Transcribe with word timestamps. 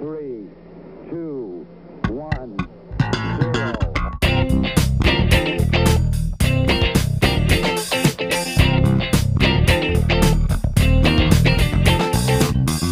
three, 0.00 0.48
two, 1.10 1.66
one, 2.08 2.56
zero. 3.52 3.72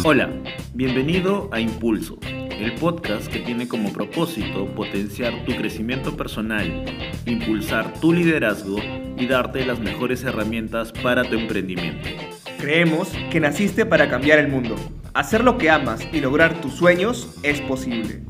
Hola, 0.03 0.29
bienvenido 0.75 1.49
a 1.51 1.59
Impulso, 1.59 2.19
el 2.21 2.75
podcast 2.75 3.25
que 3.25 3.39
tiene 3.39 3.67
como 3.67 3.91
propósito 3.91 4.67
potenciar 4.75 5.33
tu 5.45 5.55
crecimiento 5.55 6.15
personal, 6.15 6.85
impulsar 7.25 7.91
tu 7.99 8.13
liderazgo 8.13 8.77
y 9.17 9.25
darte 9.25 9.65
las 9.65 9.79
mejores 9.79 10.23
herramientas 10.23 10.91
para 10.91 11.23
tu 11.23 11.33
emprendimiento. 11.39 12.07
Creemos 12.59 13.09
que 13.31 13.39
naciste 13.39 13.87
para 13.87 14.07
cambiar 14.09 14.37
el 14.37 14.49
mundo. 14.49 14.75
Hacer 15.19 15.43
lo 15.43 15.57
que 15.57 15.69
amas 15.69 15.99
y 16.13 16.21
lograr 16.21 16.61
tus 16.61 16.75
sueños 16.75 17.27
es 17.43 17.59
posible. 17.59 18.21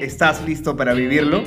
¿Estás 0.00 0.42
listo 0.42 0.76
para 0.76 0.92
vivirlo? 0.92 1.44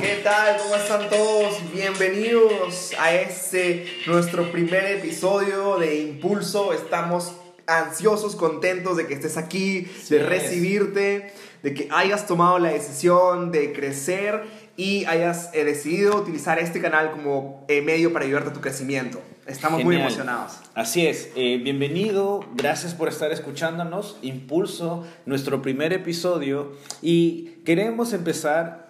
¿Qué 0.00 0.20
tal? 0.24 0.56
¿Cómo 0.56 0.74
están 0.74 1.08
todos? 1.08 1.72
Bienvenidos 1.72 2.94
a 2.98 3.14
este 3.14 3.86
nuestro 4.08 4.50
primer 4.50 4.86
episodio 4.86 5.78
de 5.78 6.00
Impulso. 6.00 6.72
Estamos 6.72 7.32
ansiosos, 7.68 8.34
contentos 8.34 8.96
de 8.96 9.06
que 9.06 9.14
estés 9.14 9.36
aquí, 9.36 9.86
de 10.08 10.16
es. 10.16 10.28
recibirte, 10.28 11.32
de 11.62 11.74
que 11.74 11.88
hayas 11.92 12.26
tomado 12.26 12.58
la 12.58 12.70
decisión 12.70 13.52
de 13.52 13.72
crecer 13.72 14.42
y 14.76 15.04
hayas 15.04 15.50
eh, 15.52 15.64
decidido 15.64 16.16
utilizar 16.16 16.58
este 16.58 16.80
canal 16.80 17.10
como 17.10 17.64
eh, 17.68 17.82
medio 17.82 18.12
para 18.12 18.24
ayudarte 18.24 18.50
a 18.50 18.52
tu 18.52 18.60
crecimiento. 18.60 19.20
Estamos 19.46 19.82
muy 19.84 19.96
emocionados. 19.96 20.58
Así 20.74 21.06
es, 21.06 21.30
eh, 21.34 21.58
bienvenido, 21.62 22.44
gracias 22.54 22.94
por 22.94 23.08
estar 23.08 23.32
escuchándonos, 23.32 24.18
Impulso, 24.22 25.06
nuestro 25.26 25.62
primer 25.62 25.92
episodio 25.92 26.72
y 27.02 27.56
queremos 27.64 28.12
empezar 28.12 28.88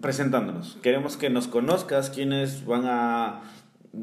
presentándonos. 0.00 0.78
Queremos 0.82 1.16
que 1.16 1.30
nos 1.30 1.48
conozcas 1.48 2.10
quiénes 2.10 2.64
van 2.64 2.84
a 2.84 3.42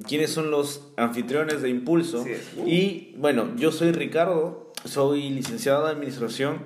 quiénes 0.08 0.32
son 0.32 0.52
los 0.52 0.92
anfitriones 0.98 1.62
de 1.62 1.70
Impulso. 1.70 2.26
Es. 2.26 2.54
Uh. 2.58 2.68
Y 2.68 3.16
bueno, 3.18 3.56
yo 3.58 3.72
soy 3.72 3.92
Ricardo, 3.92 4.72
soy 4.86 5.30
licenciado 5.30 5.90
en 5.90 5.96
administración 5.96 6.60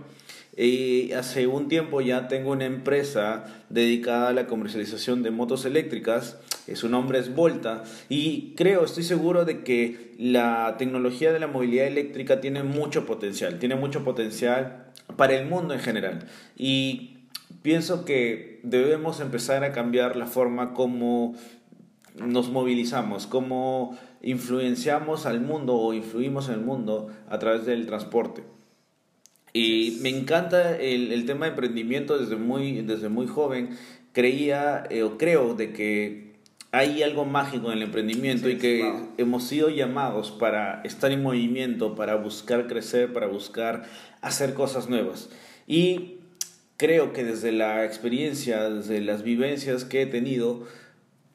y 0.56 1.14
hace 1.14 1.48
un 1.48 1.70
tiempo 1.70 2.02
ya 2.02 2.28
tengo 2.28 2.52
una 2.52 2.66
empresa 2.66 3.46
dedicada 3.70 4.30
a 4.30 4.34
la 4.34 4.48
comercialización 4.48 5.24
de 5.24 5.32
motos 5.32 5.64
eléctricas. 5.64 6.38
Eh, 6.68 6.76
Su 6.76 6.90
nombre 6.90 7.20
es 7.20 7.34
Volta 7.34 7.84
y 8.10 8.56
creo, 8.56 8.84
estoy 8.84 9.04
seguro 9.04 9.46
de 9.46 9.64
que 9.64 10.14
la 10.18 10.76
tecnología 10.78 11.32
de 11.32 11.40
la 11.40 11.48
movilidad 11.48 11.88
eléctrica 11.88 12.42
tiene 12.42 12.64
mucho 12.64 13.06
potencial, 13.06 13.58
tiene 13.58 13.76
mucho 13.76 14.04
potencial 14.04 14.92
para 15.16 15.36
el 15.36 15.48
mundo 15.48 15.74
en 15.74 15.80
general. 15.80 16.28
Y 16.58 17.20
pienso 17.62 18.04
que 18.04 18.60
debemos 18.64 19.22
empezar 19.22 19.64
a 19.64 19.72
cambiar 19.72 20.16
la 20.16 20.26
forma 20.28 20.74
como 20.74 21.36
nos 22.16 22.50
movilizamos, 22.50 23.28
cómo 23.28 23.98
influenciamos 24.22 25.26
al 25.26 25.42
mundo 25.42 25.76
o 25.76 25.94
influimos 25.94 26.48
en 26.50 26.56
el 26.56 26.62
mundo 26.62 27.10
a 27.30 27.40
través 27.40 27.66
del 27.66 27.86
transporte. 27.86 28.44
Y 29.54 29.98
me 30.02 30.10
encanta 30.10 30.78
el, 30.78 31.12
el 31.12 31.26
tema 31.26 31.46
de 31.46 31.52
emprendimiento 31.52 32.18
desde 32.18 32.36
muy, 32.36 32.82
desde 32.82 33.10
muy 33.10 33.28
joven. 33.28 33.70
Creía 34.12 34.84
eh, 34.90 35.04
o 35.04 35.18
creo 35.18 35.56
de 35.56 35.74
que 35.74 36.30
hay 36.72 37.02
algo 37.02 37.26
mágico 37.26 37.72
en 37.72 37.78
el 37.78 37.84
emprendimiento 37.84 38.48
Sí, 38.48 38.54
y 38.54 38.58
que 38.58 38.84
wow. 38.84 39.10
hemos 39.18 39.44
sido 39.44 39.70
llamados 39.70 40.32
para 40.32 40.82
estar 40.84 41.12
en 41.12 41.24
movimiento, 41.24 41.96
para 41.96 42.16
buscar 42.16 42.68
crecer, 42.68 43.12
para 43.12 43.28
buscar 43.28 43.86
hacer 44.22 44.54
cosas 44.54 44.88
nuevas. 44.88 45.30
Y 45.66 46.18
creo 46.78 47.12
que 47.12 47.24
desde 47.24 47.52
la 47.52 47.86
experiencia, 47.86 48.70
desde 48.70 49.02
las 49.02 49.24
vivencias 49.24 49.84
que 49.84 50.04
he 50.04 50.06
tenido, 50.06 50.68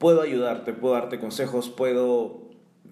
puedo 0.04 0.20
ayudarte, 0.20 0.74
puedo 0.74 0.92
darte 0.92 1.18
consejos, 1.18 1.70
puedo 1.70 2.42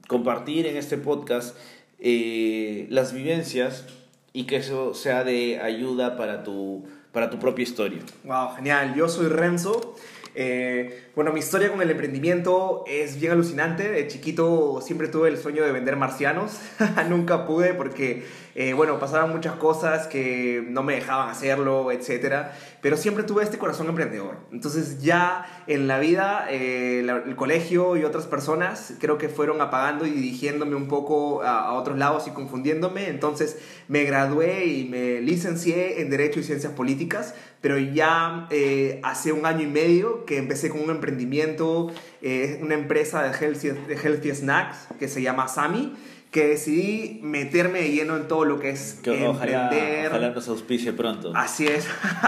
compartir 0.08 0.64
en 0.64 0.78
este 0.78 0.96
podcast 0.96 1.54
eh, 1.98 2.86
las 2.88 3.12
vivencias 3.12 3.84
y 4.32 4.44
que 4.44 4.56
eso 4.56 4.94
sea 4.94 5.22
de 5.22 5.60
ayuda 5.60 6.16
para 6.16 6.42
tu, 6.42 6.86
para 7.12 7.28
tu 7.28 7.38
propia 7.38 7.64
historia. 7.64 7.98
Wow, 8.24 8.54
genial. 8.56 8.94
Yo 8.94 9.10
soy 9.10 9.26
Renzo. 9.26 9.94
Eh, 10.34 11.10
bueno, 11.14 11.32
mi 11.32 11.40
historia 11.40 11.70
con 11.70 11.82
el 11.82 11.90
emprendimiento 11.90 12.84
es 12.86 13.20
bien 13.20 13.32
alucinante. 13.32 13.90
De 13.90 14.06
chiquito 14.08 14.80
siempre 14.80 15.08
tuve 15.08 15.28
el 15.28 15.36
sueño 15.36 15.62
de 15.62 15.72
vender 15.72 15.96
marcianos. 15.96 16.58
Nunca 17.08 17.46
pude 17.46 17.74
porque, 17.74 18.24
eh, 18.54 18.72
bueno, 18.72 18.98
pasaban 18.98 19.30
muchas 19.30 19.54
cosas 19.56 20.06
que 20.06 20.64
no 20.66 20.82
me 20.82 20.94
dejaban 20.94 21.28
hacerlo, 21.28 21.92
etc. 21.92 22.46
Pero 22.80 22.96
siempre 22.96 23.24
tuve 23.24 23.42
este 23.42 23.58
corazón 23.58 23.88
emprendedor. 23.88 24.38
Entonces 24.52 25.02
ya 25.02 25.64
en 25.66 25.86
la 25.86 25.98
vida, 25.98 26.46
eh, 26.50 27.00
el 27.00 27.36
colegio 27.36 27.96
y 27.96 28.04
otras 28.04 28.26
personas 28.26 28.94
creo 29.00 29.18
que 29.18 29.28
fueron 29.28 29.60
apagando 29.60 30.06
y 30.06 30.10
dirigiéndome 30.10 30.76
un 30.76 30.88
poco 30.88 31.42
a, 31.42 31.66
a 31.66 31.72
otros 31.74 31.98
lados 31.98 32.26
y 32.26 32.30
confundiéndome. 32.30 33.08
Entonces 33.08 33.58
me 33.88 34.04
gradué 34.04 34.64
y 34.64 34.88
me 34.88 35.20
licencié 35.20 36.00
en 36.00 36.08
Derecho 36.08 36.40
y 36.40 36.42
Ciencias 36.42 36.72
Políticas, 36.72 37.34
pero 37.62 37.78
ya 37.78 38.48
eh, 38.50 39.00
hace 39.02 39.32
un 39.32 39.46
año 39.46 39.62
y 39.62 39.68
medio 39.68 40.26
que 40.26 40.36
empecé 40.36 40.68
con 40.68 40.82
un 40.82 40.90
emprendimiento, 40.90 41.90
eh, 42.20 42.58
una 42.60 42.74
empresa 42.74 43.22
de 43.22 43.30
healthy, 43.30 43.68
de 43.68 43.94
healthy 43.94 44.34
snacks 44.34 44.88
que 44.98 45.08
se 45.08 45.22
llama 45.22 45.48
Sami, 45.48 45.94
que 46.32 46.46
decidí 46.48 47.20
meterme 47.22 47.82
de 47.82 47.90
lleno 47.92 48.16
en 48.16 48.26
todo 48.26 48.46
lo 48.46 48.58
que 48.58 48.70
es 48.70 48.98
Que 49.02 49.26
ojalá, 49.26 49.64
emprender. 49.64 50.08
ojalá 50.08 50.30
nos 50.30 50.48
auspicie 50.48 50.92
pronto. 50.92 51.32
Así 51.36 51.66
es. 51.66 51.86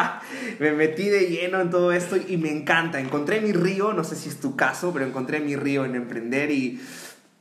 me 0.60 0.72
metí 0.72 1.08
de 1.08 1.26
lleno 1.26 1.60
en 1.60 1.70
todo 1.70 1.90
esto 1.90 2.16
y 2.16 2.36
me 2.36 2.50
encanta. 2.50 3.00
Encontré 3.00 3.40
mi 3.40 3.52
río, 3.52 3.92
no 3.94 4.04
sé 4.04 4.14
si 4.14 4.28
es 4.28 4.40
tu 4.40 4.56
caso, 4.56 4.92
pero 4.92 5.06
encontré 5.06 5.40
mi 5.40 5.56
río 5.56 5.84
en 5.86 5.94
emprender 5.94 6.50
y 6.50 6.80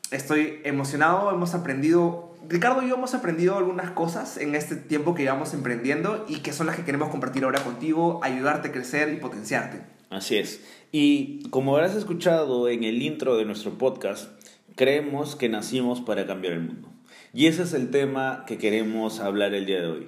estoy 0.10 0.62
emocionado. 0.64 1.32
Hemos 1.32 1.54
aprendido, 1.54 2.33
Ricardo 2.48 2.82
y 2.82 2.90
yo 2.90 2.96
hemos 2.96 3.14
aprendido 3.14 3.58
algunas 3.58 3.92
cosas 3.92 4.38
en 4.38 4.56
este 4.56 4.76
tiempo 4.76 5.16
que 5.16 5.24
llevamos 5.24 5.54
emprendiendo 5.54 6.26
y 6.28 6.40
que 6.40 6.54
son 6.54 6.68
las 6.68 6.76
que 6.76 6.84
queremos 6.84 7.10
compartir 7.10 7.44
ahora 7.44 7.64
contigo, 7.64 8.20
ayudarte 8.24 8.70
a 8.70 8.72
crecer 8.72 9.14
y 9.14 9.18
potenciarte. 9.18 9.82
Así 10.10 10.38
es. 10.38 10.62
Y 10.92 11.50
como 11.50 11.76
habrás 11.76 11.96
escuchado 11.96 12.70
en 12.70 12.84
el 12.84 13.02
intro 13.02 13.38
de 13.38 13.46
nuestro 13.46 13.78
podcast, 13.78 14.30
creemos 14.76 15.36
que 15.36 15.50
nacimos 15.50 16.02
para 16.02 16.28
cambiar 16.28 16.54
el 16.54 16.62
mundo. 16.62 16.90
Y 17.34 17.48
ese 17.48 17.64
es 17.64 17.74
el 17.74 17.90
tema 17.90 18.44
que 18.46 18.58
queremos 18.58 19.20
hablar 19.20 19.54
el 19.54 19.66
día 19.66 19.82
de 19.82 19.88
hoy. 19.88 20.08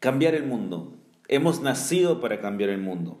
Cambiar 0.00 0.34
el 0.34 0.44
mundo. 0.44 0.94
Hemos 1.28 1.60
nacido 1.60 2.20
para 2.20 2.40
cambiar 2.40 2.70
el 2.70 2.80
mundo. 2.80 3.20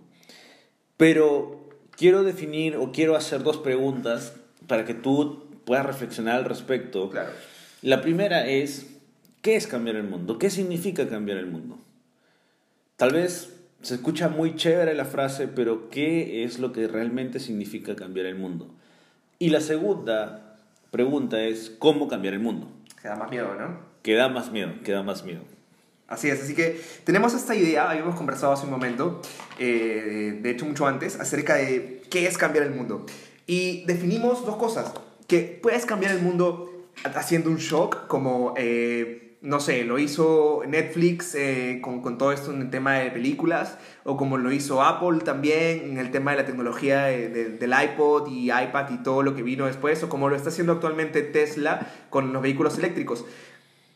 Pero 0.96 1.68
quiero 1.96 2.22
definir 2.22 2.76
o 2.76 2.92
quiero 2.92 3.16
hacer 3.16 3.42
dos 3.42 3.58
preguntas 3.58 4.34
para 4.66 4.84
que 4.84 4.94
tú 4.94 5.50
puedas 5.64 5.84
reflexionar 5.84 6.36
al 6.36 6.44
respecto. 6.44 7.10
Claro. 7.10 7.32
La 7.82 8.00
primera 8.00 8.46
es, 8.46 8.86
¿qué 9.42 9.56
es 9.56 9.66
cambiar 9.66 9.96
el 9.96 10.04
mundo? 10.04 10.38
¿Qué 10.38 10.50
significa 10.50 11.08
cambiar 11.08 11.38
el 11.38 11.46
mundo? 11.46 11.80
Tal 12.96 13.12
vez 13.12 13.52
se 13.82 13.94
escucha 13.94 14.28
muy 14.28 14.54
chévere 14.54 14.94
la 14.94 15.04
frase, 15.04 15.48
pero 15.48 15.90
¿qué 15.90 16.44
es 16.44 16.60
lo 16.60 16.72
que 16.72 16.86
realmente 16.86 17.40
significa 17.40 17.96
cambiar 17.96 18.26
el 18.26 18.36
mundo? 18.36 18.72
Y 19.40 19.50
la 19.50 19.60
segunda 19.60 20.56
pregunta 20.92 21.42
es, 21.42 21.74
¿cómo 21.76 22.06
cambiar 22.06 22.34
el 22.34 22.40
mundo? 22.40 22.68
Te 23.02 23.08
da 23.08 23.16
más 23.16 23.28
miedo, 23.28 23.52
¿no? 23.56 23.80
Que 24.02 24.14
da 24.14 24.28
más 24.28 24.52
miedo, 24.52 24.74
que 24.84 24.92
da 24.92 25.02
más 25.02 25.24
miedo. 25.24 25.42
Así 26.06 26.28
es, 26.28 26.40
así 26.40 26.54
que 26.54 26.80
tenemos 27.02 27.34
esta 27.34 27.56
idea, 27.56 27.90
habíamos 27.90 28.14
conversado 28.14 28.52
hace 28.52 28.64
un 28.64 28.70
momento, 28.70 29.22
eh, 29.58 30.38
de 30.40 30.50
hecho 30.50 30.66
mucho 30.66 30.86
antes, 30.86 31.18
acerca 31.18 31.56
de 31.56 32.02
qué 32.10 32.28
es 32.28 32.38
cambiar 32.38 32.64
el 32.64 32.70
mundo. 32.70 33.06
Y 33.48 33.84
definimos 33.86 34.46
dos 34.46 34.54
cosas, 34.54 34.92
que 35.26 35.58
puedes 35.60 35.84
cambiar 35.84 36.12
el 36.12 36.22
mundo 36.22 36.71
haciendo 37.14 37.50
un 37.50 37.56
shock, 37.56 38.06
como, 38.06 38.54
eh, 38.56 39.36
no 39.40 39.58
sé, 39.58 39.82
lo 39.84 39.98
hizo 39.98 40.62
Netflix 40.68 41.34
eh, 41.34 41.80
con, 41.82 42.00
con 42.00 42.16
todo 42.16 42.30
esto 42.32 42.52
en 42.52 42.62
el 42.62 42.70
tema 42.70 42.94
de 42.94 43.10
películas, 43.10 43.76
o 44.04 44.16
como 44.16 44.38
lo 44.38 44.52
hizo 44.52 44.82
Apple 44.82 45.18
también 45.24 45.80
en 45.90 45.98
el 45.98 46.10
tema 46.12 46.30
de 46.30 46.36
la 46.38 46.46
tecnología 46.46 47.04
de- 47.04 47.28
de- 47.28 47.48
del 47.50 47.72
iPod 47.72 48.28
y 48.28 48.52
iPad 48.52 48.90
y 48.90 49.02
todo 49.02 49.22
lo 49.22 49.34
que 49.34 49.42
vino 49.42 49.66
después, 49.66 50.02
o 50.04 50.08
como 50.08 50.28
lo 50.28 50.36
está 50.36 50.50
haciendo 50.50 50.74
actualmente 50.74 51.22
Tesla 51.22 51.88
con 52.08 52.32
los 52.32 52.40
vehículos 52.42 52.78
eléctricos. 52.78 53.24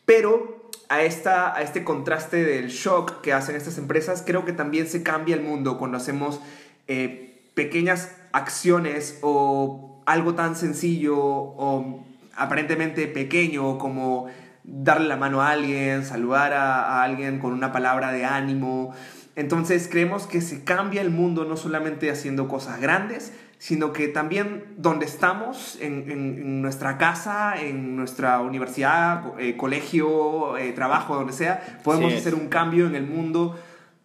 Pero 0.05 0.69
a, 0.89 1.01
esta, 1.03 1.55
a 1.55 1.61
este 1.61 1.83
contraste 1.83 2.43
del 2.43 2.67
shock 2.69 3.21
que 3.21 3.31
hacen 3.33 3.55
estas 3.55 3.77
empresas, 3.77 4.23
creo 4.25 4.43
que 4.45 4.53
también 4.53 4.87
se 4.87 5.03
cambia 5.03 5.35
el 5.35 5.41
mundo 5.41 5.77
cuando 5.77 5.97
hacemos 5.97 6.39
eh, 6.87 7.39
pequeñas 7.53 8.11
acciones 8.31 9.19
o 9.21 10.01
algo 10.05 10.35
tan 10.35 10.55
sencillo 10.55 11.17
o 11.17 12.03
aparentemente 12.37 13.07
pequeño 13.07 13.77
como 13.77 14.27
darle 14.63 15.07
la 15.07 15.17
mano 15.17 15.41
a 15.41 15.51
alguien, 15.51 16.05
saludar 16.05 16.53
a, 16.53 16.99
a 16.99 17.03
alguien 17.03 17.39
con 17.39 17.53
una 17.53 17.71
palabra 17.71 18.11
de 18.11 18.25
ánimo. 18.25 18.93
Entonces 19.35 19.87
creemos 19.89 20.25
que 20.27 20.41
se 20.41 20.63
cambia 20.63 21.01
el 21.01 21.09
mundo 21.11 21.45
no 21.45 21.57
solamente 21.57 22.09
haciendo 22.09 22.47
cosas 22.47 22.81
grandes, 22.81 23.33
sino 23.59 23.91
que 23.93 24.07
también 24.07 24.65
donde 24.77 25.05
estamos, 25.05 25.77
en, 25.81 26.09
en- 26.11 26.37
en 26.39 26.61
nuestra 26.61 26.97
casa, 26.97 27.55
en 27.59 27.95
nuestra 27.95 28.39
universidad, 28.41 29.23
eh, 29.39 29.55
colegio, 29.57 30.57
eh, 30.57 30.73
trabajo, 30.73 31.15
donde 31.15 31.33
sea, 31.33 31.79
podemos 31.83 32.11
Sí 32.11 32.17
hacer 32.19 32.35
un 32.35 32.49
cambio 32.49 32.87
en 32.87 32.95
el 32.95 33.05
mundo 33.07 33.59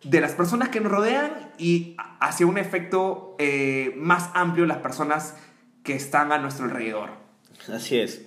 de 0.04 0.20
las 0.20 0.32
personas 0.32 0.68
que 0.70 0.80
nos 0.80 0.90
rodean 0.90 1.30
y 1.58 1.96
hacia 2.20 2.46
un 2.46 2.58
efecto 2.58 3.36
eh, 3.38 3.94
más 3.98 4.30
amplio 4.34 4.66
las 4.66 4.78
personas 4.78 5.36
que 5.82 5.94
están 5.94 6.32
a 6.32 6.38
nuestro 6.38 6.64
alrededor. 6.66 7.21
Así 7.68 7.98
es. 7.98 8.22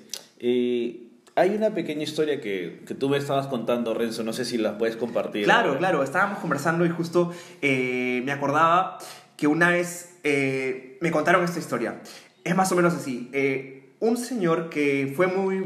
Hay 1.38 1.50
una 1.50 1.72
pequeña 1.72 2.04
historia 2.04 2.40
que, 2.40 2.82
que 2.88 2.94
tú 2.94 3.10
me 3.10 3.18
estabas 3.18 3.48
contando, 3.48 3.94
Renzo, 3.94 4.24
no 4.24 4.32
sé 4.32 4.46
si 4.46 4.58
la 4.58 4.78
puedes 4.78 4.96
compartir. 4.96 5.44
Claro, 5.46 5.78
claro, 5.78 6.04
estábamos 6.04 6.40
conversando 6.40 6.86
y 6.86 6.90
justo 6.90 7.34
eh, 7.62 8.22
me 8.24 8.32
acordaba 8.32 9.00
que 9.36 9.48
una 9.48 9.70
vez 9.70 10.16
eh, 10.24 10.98
me 11.02 11.12
contaron 11.12 11.44
esta 11.44 11.60
historia. 11.60 12.02
Es 12.44 12.56
más 12.56 12.72
o 12.72 12.76
menos 12.76 12.94
así. 12.94 13.30
Eh, 13.34 13.90
un 14.00 14.18
señor 14.18 14.70
que 14.70 15.12
fue 15.16 15.28
muy 15.28 15.64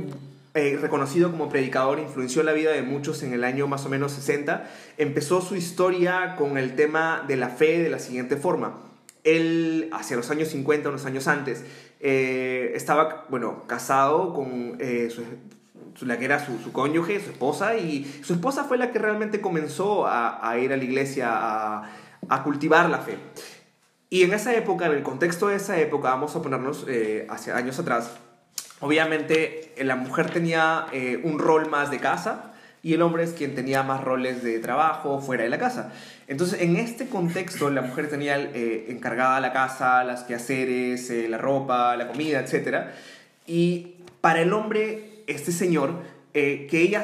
eh, 0.55 0.77
reconocido 0.81 1.29
como 1.31 1.49
predicador, 1.49 1.99
influenció 1.99 2.41
la 2.41 2.53
vida 2.53 2.71
de 2.71 2.81
muchos 2.81 3.21
en 3.23 3.33
el 3.33 3.43
año 3.43 3.67
más 3.67 3.85
o 3.85 3.89
menos 3.89 4.11
60, 4.13 4.69
empezó 4.97 5.41
su 5.41 5.55
historia 5.55 6.35
con 6.35 6.57
el 6.57 6.75
tema 6.75 7.23
de 7.27 7.37
la 7.37 7.49
fe 7.49 7.79
de 7.79 7.89
la 7.89 7.99
siguiente 7.99 8.35
forma. 8.35 8.79
Él, 9.23 9.89
hacia 9.91 10.17
los 10.17 10.31
años 10.31 10.47
50, 10.47 10.89
unos 10.89 11.05
años 11.05 11.27
antes, 11.27 11.63
eh, 11.99 12.71
estaba, 12.75 13.25
bueno, 13.29 13.63
casado 13.67 14.33
con 14.33 14.77
eh, 14.79 15.09
su, 15.09 15.23
su- 15.95 16.05
la 16.05 16.17
que 16.17 16.25
era 16.25 16.43
su, 16.43 16.57
su 16.59 16.71
cónyuge, 16.71 17.19
su 17.19 17.31
esposa, 17.31 17.75
y 17.77 18.05
su 18.23 18.33
esposa 18.33 18.63
fue 18.63 18.77
la 18.77 18.91
que 18.91 18.99
realmente 18.99 19.41
comenzó 19.41 20.07
a, 20.07 20.47
a 20.49 20.57
ir 20.57 20.71
a 20.71 20.77
la 20.77 20.83
iglesia 20.83 21.29
a, 21.31 21.89
a 22.29 22.43
cultivar 22.43 22.89
la 22.89 22.99
fe. 22.99 23.17
Y 24.09 24.23
en 24.23 24.33
esa 24.33 24.55
época, 24.55 24.85
en 24.87 24.93
el 24.93 25.03
contexto 25.03 25.47
de 25.49 25.55
esa 25.57 25.77
época, 25.79 26.09
vamos 26.09 26.35
a 26.35 26.41
ponernos 26.41 26.85
eh, 26.87 27.27
hacia 27.29 27.55
años 27.57 27.77
atrás, 27.79 28.11
obviamente 28.79 29.73
la 29.77 29.95
mujer 29.95 30.29
tenía 30.31 30.85
un 31.23 31.37
rol 31.37 31.69
más 31.69 31.91
de 31.91 31.99
casa 31.99 32.48
y 32.81 32.93
el 32.93 33.01
hombre 33.01 33.23
es 33.23 33.31
quien 33.31 33.55
tenía 33.55 33.83
más 33.83 34.03
roles 34.03 34.43
de 34.43 34.59
trabajo 34.59 35.19
fuera 35.21 35.43
de 35.43 35.49
la 35.49 35.57
casa. 35.57 35.91
Entonces, 36.27 36.61
en 36.61 36.75
este 36.75 37.07
contexto, 37.07 37.69
la 37.69 37.81
mujer 37.81 38.09
tenía 38.09 38.39
eh, 38.39 38.85
encargada 38.89 39.39
la 39.39 39.51
casa, 39.51 40.03
las 40.03 40.23
quehaceres, 40.23 41.09
eh, 41.09 41.27
la 41.27 41.37
ropa, 41.37 41.95
la 41.97 42.07
comida, 42.07 42.39
etc. 42.39 42.87
Y 43.45 43.95
para 44.21 44.41
el 44.41 44.53
hombre, 44.53 45.23
este 45.27 45.51
señor, 45.51 45.93
eh, 46.33 46.67
que 46.69 46.81
ella 46.81 47.03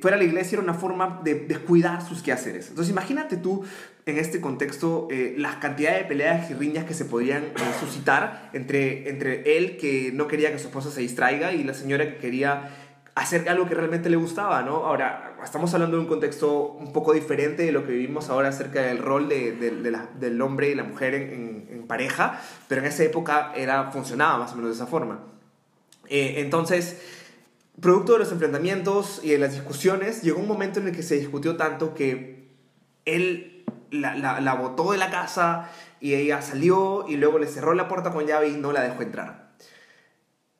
fuera 0.00 0.16
a 0.16 0.18
la 0.18 0.24
iglesia 0.24 0.56
era 0.56 0.62
una 0.62 0.74
forma 0.74 1.20
de 1.24 1.34
descuidar 1.34 2.06
sus 2.06 2.22
quehaceres. 2.22 2.68
Entonces, 2.68 2.92
imagínate 2.92 3.36
tú 3.36 3.64
en 4.08 4.16
este 4.16 4.40
contexto 4.40 5.08
las 5.36 5.56
cantidades 5.56 6.02
de 6.02 6.04
peleas 6.06 6.50
y 6.50 6.54
riñas 6.54 6.84
que 6.86 6.94
se 6.94 7.04
podían 7.04 7.42
eh, 7.42 7.50
suscitar 7.78 8.50
entre, 8.54 9.08
entre 9.10 9.58
él, 9.58 9.76
que 9.76 10.12
no 10.14 10.26
quería 10.28 10.50
que 10.50 10.58
su 10.58 10.68
esposa 10.68 10.90
se 10.90 11.02
distraiga, 11.02 11.52
y 11.52 11.62
la 11.62 11.74
señora 11.74 12.08
que 12.08 12.16
quería 12.16 12.70
hacer 13.18 13.48
algo 13.48 13.66
que 13.66 13.74
realmente 13.74 14.08
le 14.08 14.16
gustaba, 14.16 14.62
¿no? 14.62 14.86
Ahora, 14.86 15.36
estamos 15.42 15.72
hablando 15.74 15.96
de 15.96 16.02
un 16.02 16.08
contexto 16.08 16.72
un 16.72 16.92
poco 16.92 17.12
diferente 17.12 17.64
de 17.64 17.72
lo 17.72 17.84
que 17.84 17.92
vivimos 17.92 18.30
ahora 18.30 18.50
acerca 18.50 18.82
del 18.82 18.98
rol 18.98 19.28
de, 19.28 19.52
del 19.52 20.42
hombre 20.42 20.70
y 20.70 20.74
la 20.74 20.84
mujer 20.84 21.14
en, 21.14 21.58
pareja, 21.88 22.38
pero 22.68 22.82
en 22.82 22.86
esa 22.86 23.02
época 23.02 23.52
era, 23.56 23.90
funcionaba 23.90 24.36
más 24.36 24.52
o 24.52 24.56
menos 24.56 24.72
de 24.72 24.74
esa 24.74 24.86
forma. 24.86 25.20
Eh, 26.06 26.34
entonces, 26.36 27.00
producto 27.80 28.12
de 28.12 28.18
los 28.18 28.30
enfrentamientos 28.30 29.20
y 29.24 29.30
de 29.30 29.38
las 29.38 29.54
discusiones, 29.54 30.20
llegó 30.20 30.38
un 30.38 30.46
momento 30.46 30.80
en 30.80 30.88
el 30.88 30.94
que 30.94 31.02
se 31.02 31.14
discutió 31.14 31.56
tanto 31.56 31.94
que 31.94 32.50
él 33.06 33.64
la, 33.90 34.40
la 34.40 34.54
botó 34.54 34.92
de 34.92 34.98
la 34.98 35.10
casa 35.10 35.70
y 35.98 36.12
ella 36.12 36.42
salió 36.42 37.06
y 37.08 37.16
luego 37.16 37.38
le 37.38 37.46
cerró 37.46 37.72
la 37.72 37.88
puerta 37.88 38.12
con 38.12 38.26
llave 38.26 38.50
y 38.50 38.56
no 38.58 38.70
la 38.70 38.82
dejó 38.82 39.00
entrar. 39.00 39.48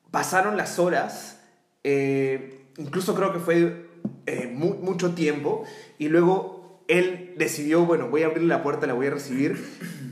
Pasaron 0.09 0.57
las 0.57 0.79
horas, 0.79 1.38
eh, 1.83 2.65
incluso 2.77 3.15
creo 3.15 3.33
que 3.33 3.39
fue 3.39 3.87
eh, 4.25 4.51
mu- 4.53 4.75
mucho 4.75 5.13
tiempo, 5.15 5.63
y 5.97 6.09
luego 6.09 6.83
él 6.87 7.33
decidió, 7.37 7.85
bueno, 7.85 8.07
voy 8.09 8.23
a 8.23 8.27
abrirle 8.27 8.47
la 8.49 8.63
puerta, 8.63 8.87
la 8.87 8.93
voy 8.93 9.07
a 9.07 9.11
recibir. 9.11 9.63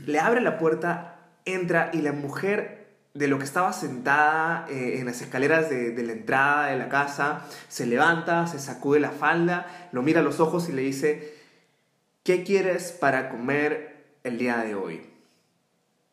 Le 0.06 0.20
abre 0.20 0.40
la 0.40 0.58
puerta, 0.58 1.16
entra 1.44 1.90
y 1.92 1.98
la 2.02 2.12
mujer 2.12 2.86
de 3.14 3.26
lo 3.26 3.38
que 3.38 3.44
estaba 3.44 3.72
sentada 3.72 4.66
eh, 4.70 4.98
en 5.00 5.06
las 5.06 5.20
escaleras 5.22 5.68
de, 5.70 5.90
de 5.90 6.02
la 6.04 6.12
entrada 6.12 6.66
de 6.68 6.76
la 6.76 6.88
casa, 6.88 7.44
se 7.68 7.84
levanta, 7.86 8.46
se 8.46 8.58
sacude 8.60 9.00
la 9.00 9.10
falda, 9.10 9.88
lo 9.92 10.02
mira 10.02 10.20
a 10.20 10.22
los 10.22 10.38
ojos 10.40 10.68
y 10.68 10.72
le 10.72 10.82
dice, 10.82 11.34
¿qué 12.22 12.44
quieres 12.44 12.92
para 12.92 13.28
comer 13.30 14.04
el 14.22 14.38
día 14.38 14.58
de 14.58 14.74
hoy? 14.74 15.02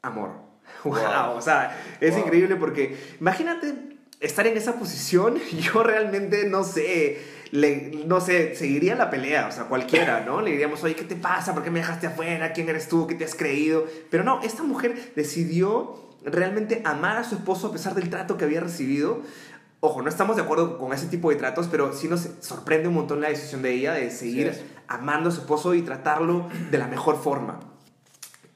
Amor. 0.01 0.31
Wow, 0.83 0.93
Wow. 0.95 1.37
o 1.37 1.41
sea, 1.41 1.77
es 2.01 2.15
Wow. 2.15 2.23
increíble 2.25 2.55
porque 2.55 2.97
imagínate 3.19 3.94
estar 4.19 4.47
en 4.47 4.57
esa 4.57 4.75
posición, 4.75 5.37
yo 5.59 5.83
realmente 5.83 6.47
no 6.49 6.63
sé, 6.63 7.19
le, 7.51 8.03
no 8.05 8.21
sé, 8.21 8.55
seguiría 8.55 8.95
la 8.95 9.09
pelea, 9.09 9.47
o 9.47 9.51
sea, 9.51 9.65
cualquiera, 9.65 10.21
¿no? 10.25 10.41
Le 10.41 10.51
diríamos, 10.51 10.83
oye, 10.83 10.95
¿qué 10.95 11.03
te 11.03 11.15
pasa? 11.15 11.53
¿Por 11.53 11.63
qué 11.63 11.71
me 11.71 11.79
dejaste 11.79 12.07
afuera? 12.07 12.53
¿Quién 12.53 12.69
eres 12.69 12.87
tú? 12.87 13.07
¿Qué 13.07 13.15
te 13.15 13.25
has 13.25 13.35
creído? 13.35 13.85
Pero 14.09 14.23
no, 14.23 14.41
esta 14.41 14.63
mujer 14.63 15.13
decidió 15.15 16.05
realmente 16.23 16.81
amar 16.85 17.17
a 17.17 17.23
su 17.23 17.35
esposo 17.35 17.67
a 17.67 17.71
pesar 17.71 17.93
del 17.93 18.09
trato 18.09 18.37
que 18.37 18.45
había 18.45 18.59
recibido. 18.59 19.21
Ojo, 19.79 20.01
no 20.01 20.09
estamos 20.09 20.35
de 20.35 20.41
acuerdo 20.41 20.79
con 20.79 20.93
ese 20.93 21.05
tipo 21.07 21.29
de 21.29 21.35
tratos, 21.35 21.67
pero 21.69 21.93
sí 21.93 22.07
nos 22.07 22.27
sorprende 22.39 22.87
un 22.87 22.95
montón 22.95 23.21
la 23.21 23.29
decisión 23.29 23.61
de 23.61 23.73
ella 23.73 23.93
de 23.93 24.09
seguir 24.09 24.51
amando 24.87 25.29
a 25.29 25.31
su 25.31 25.41
esposo 25.41 25.75
y 25.75 25.83
tratarlo 25.83 26.49
de 26.71 26.77
la 26.77 26.87
mejor 26.87 27.21
forma. 27.21 27.59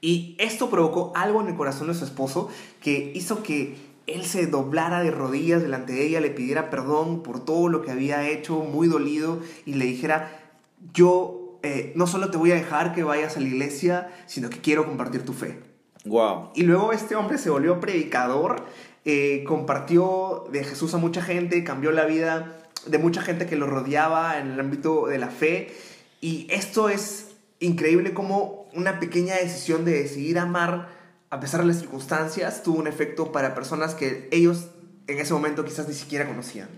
Y 0.02 0.36
esto 0.40 0.70
provocó 0.70 1.12
algo 1.16 1.42
en 1.42 1.50
el 1.50 1.56
corazón 1.56 1.88
de 1.88 1.94
su 1.94 2.06
esposo 2.06 2.50
que 2.82 3.12
hizo 3.14 3.44
que 3.44 3.89
él 4.08 4.26
se 4.26 4.48
doblara 4.48 5.04
de 5.04 5.12
rodillas 5.12 5.62
delante 5.62 5.94
de 5.94 6.06
ella, 6.06 6.22
le 6.22 6.30
pidiera 6.30 6.70
perdón 6.70 7.24
por 7.24 7.44
todo 7.46 7.70
lo 7.70 7.82
que 7.82 7.92
había 7.92 8.28
hecho, 8.28 8.56
muy 8.60 8.88
dolido, 8.88 9.40
y 9.66 9.74
le 9.74 9.86
dijera, 9.86 10.32
yo 10.94 11.60
eh, 11.64 11.92
no 11.96 12.08
solo 12.08 12.32
te 12.32 12.38
voy 12.38 12.52
a 12.52 12.56
dejar 12.56 12.94
que 12.94 13.04
vayas 13.04 13.38
a 13.38 13.40
la 13.40 13.48
iglesia, 13.48 14.12
sino 14.26 14.50
que 14.50 14.60
quiero 14.60 14.86
compartir 14.86 15.26
tu 15.26 15.34
fe. 15.34 15.60
Wow. 16.06 16.52
Y 16.56 16.64
luego 16.64 16.94
este 16.94 17.16
hombre 17.16 17.38
se 17.38 17.50
volvió 17.50 17.80
predicador, 17.80 18.66
eh, 19.06 19.44
compartió 19.46 20.46
de 20.52 20.64
Jesús 20.64 20.94
a 20.94 20.98
mucha 20.98 21.22
gente, 21.22 21.64
cambió 21.64 21.92
la 21.92 22.06
vida 22.06 22.60
de 22.86 22.98
mucha 22.98 23.22
gente 23.22 23.46
que 23.46 23.56
lo 23.56 23.68
rodeaba 23.68 24.40
en 24.40 24.52
el 24.52 24.60
ámbito 24.60 25.08
de 25.08 25.18
la 25.18 25.28
fe. 25.28 25.74
Y 26.22 26.48
esto 26.50 26.90
es 26.90 27.32
increíble 27.60 28.14
como 28.14 28.68
una 28.74 29.00
pequeña 29.00 29.36
decisión 29.36 29.84
de 29.86 29.92
decidir 29.92 30.40
amar 30.40 30.99
a 31.30 31.40
pesar 31.40 31.62
de 31.62 31.68
las 31.68 31.80
circunstancias 31.80 32.64
tuvo 32.64 32.80
un 32.80 32.88
efecto 32.88 33.32
para 33.32 33.54
personas 33.56 33.96
que 33.96 34.28
ellos 34.32 34.70
en 35.08 35.20
ese 35.20 35.34
momento 35.34 35.64
quizás 35.66 35.88
ni 35.88 35.94
siquiera 35.94 36.28
conocían. 36.28 36.70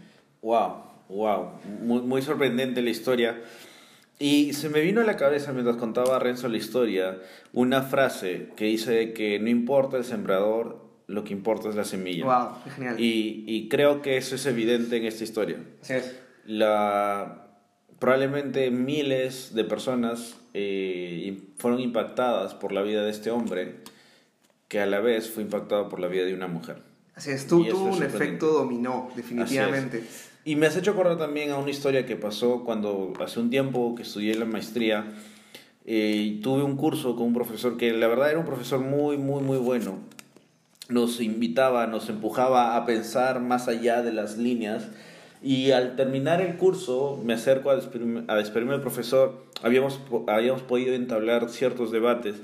Wow, 0.41 0.83
wow. 1.09 1.49
Muy, 1.81 2.01
muy 2.01 2.21
sorprendente 2.21 2.81
la 2.81 2.89
historia. 2.89 3.41
Y 4.19 4.53
se 4.53 4.69
me 4.69 4.81
vino 4.81 5.01
a 5.01 5.03
la 5.03 5.17
cabeza 5.17 5.51
mientras 5.51 5.77
contaba 5.77 6.19
Renzo 6.19 6.47
la 6.47 6.57
historia 6.57 7.19
una 7.53 7.81
frase 7.81 8.49
que 8.55 8.65
dice 8.65 9.13
que 9.13 9.39
no 9.39 9.49
importa 9.49 9.97
el 9.97 10.05
sembrador, 10.05 10.85
lo 11.07 11.23
que 11.23 11.33
importa 11.33 11.69
es 11.69 11.75
la 11.75 11.85
semilla. 11.85 12.25
Wow, 12.25 12.63
qué 12.63 12.69
genial. 12.69 12.99
Y, 12.99 13.45
y 13.47 13.67
creo 13.67 14.01
que 14.01 14.17
eso 14.17 14.35
es 14.35 14.45
evidente 14.45 14.97
en 14.97 15.05
esta 15.05 15.23
historia. 15.23 15.57
Así 15.81 15.93
es. 15.93 16.19
La, 16.45 17.41
probablemente 18.01 18.71
miles 18.71 19.53
de 19.53 19.63
personas 19.63 20.35
eh, 20.55 21.39
fueron 21.57 21.79
impactadas 21.79 22.55
por 22.55 22.71
la 22.71 22.81
vida 22.81 23.03
de 23.03 23.11
este 23.11 23.29
hombre, 23.29 23.75
que 24.71 24.79
a 24.79 24.85
la 24.85 25.01
vez 25.01 25.29
fue 25.29 25.43
impactado 25.43 25.89
por 25.89 25.99
la 25.99 26.07
vida 26.07 26.23
de 26.23 26.33
una 26.33 26.47
mujer. 26.47 26.77
Así 27.13 27.29
es, 27.31 27.45
tú, 27.45 27.65
tuvo 27.65 27.93
un 27.93 28.03
efecto 28.03 28.53
dominó, 28.53 29.09
definitivamente. 29.17 30.01
Y 30.45 30.55
me 30.55 30.65
has 30.65 30.77
hecho 30.77 30.91
acordar 30.91 31.17
también 31.17 31.51
a 31.51 31.57
una 31.57 31.69
historia 31.69 32.05
que 32.05 32.15
pasó 32.15 32.63
cuando 32.63 33.11
hace 33.19 33.41
un 33.41 33.49
tiempo 33.49 33.95
que 33.95 34.03
estudié 34.03 34.33
la 34.35 34.45
maestría 34.45 35.11
eh, 35.85 36.15
y 36.15 36.39
tuve 36.39 36.63
un 36.63 36.77
curso 36.77 37.17
con 37.17 37.27
un 37.27 37.33
profesor 37.33 37.75
que 37.75 37.91
la 37.91 38.07
verdad 38.07 38.29
era 38.29 38.39
un 38.39 38.45
profesor 38.45 38.79
muy, 38.79 39.17
muy, 39.17 39.43
muy 39.43 39.57
bueno. 39.57 39.97
Nos 40.87 41.19
invitaba, 41.19 41.85
nos 41.87 42.07
empujaba 42.07 42.77
a 42.77 42.85
pensar 42.85 43.41
más 43.41 43.67
allá 43.67 44.01
de 44.01 44.13
las 44.13 44.37
líneas 44.37 44.87
y 45.43 45.71
al 45.71 45.97
terminar 45.97 46.39
el 46.39 46.55
curso 46.55 47.21
me 47.25 47.33
acerco 47.33 47.71
a 47.71 47.75
despedirme, 47.75 48.23
a 48.29 48.35
despedirme 48.35 48.71
del 48.71 48.81
profesor, 48.81 49.43
habíamos, 49.63 49.99
habíamos 50.27 50.61
podido 50.61 50.93
entablar 50.93 51.49
ciertos 51.49 51.91
debates 51.91 52.37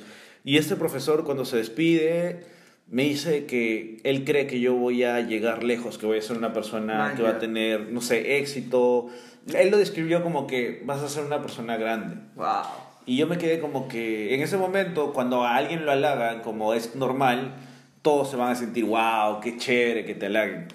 y 0.48 0.58
este 0.58 0.78
profesor 0.78 1.26
cuando 1.26 1.44
se 1.44 1.58
despide 1.58 2.46
me 2.88 3.04
dice 3.04 3.46
que 3.48 4.00
él 4.06 4.24
cree 4.24 4.48
que 4.48 4.62
yo 4.62 4.76
voy 4.76 5.04
a 5.04 5.20
llegar 5.20 5.62
lejos, 5.62 5.98
que 5.98 6.06
voy 6.06 6.20
a 6.20 6.22
ser 6.22 6.38
una 6.38 6.54
persona 6.54 7.16
que 7.18 7.22
va 7.22 7.32
a 7.32 7.40
tener, 7.40 7.92
no 7.92 8.00
sé, 8.00 8.38
éxito. 8.38 9.08
Él 9.54 9.72
lo 9.72 9.78
describió 9.78 10.24
como 10.24 10.48
que 10.48 10.82
vas 10.86 11.02
a 11.02 11.10
ser 11.10 11.26
una 11.26 11.42
persona 11.42 11.76
grande. 11.76 12.16
Wow. 12.38 12.64
Y 13.06 13.18
yo 13.18 13.28
me 13.28 13.38
quedé 13.38 13.60
como 13.60 13.90
que 13.90 14.36
en 14.36 14.42
ese 14.42 14.56
momento, 14.56 15.12
cuando 15.12 15.44
a 15.44 15.58
alguien 15.58 15.86
lo 15.86 15.92
halagan, 15.92 16.40
como 16.40 16.74
es 16.74 16.96
normal, 16.96 17.54
todos 18.02 18.30
se 18.30 18.38
van 18.38 18.50
a 18.50 18.56
sentir, 18.56 18.86
wow, 18.86 19.42
qué 19.42 19.58
chévere 19.58 20.06
que 20.06 20.16
te 20.16 20.28
halaguen. 20.28 20.70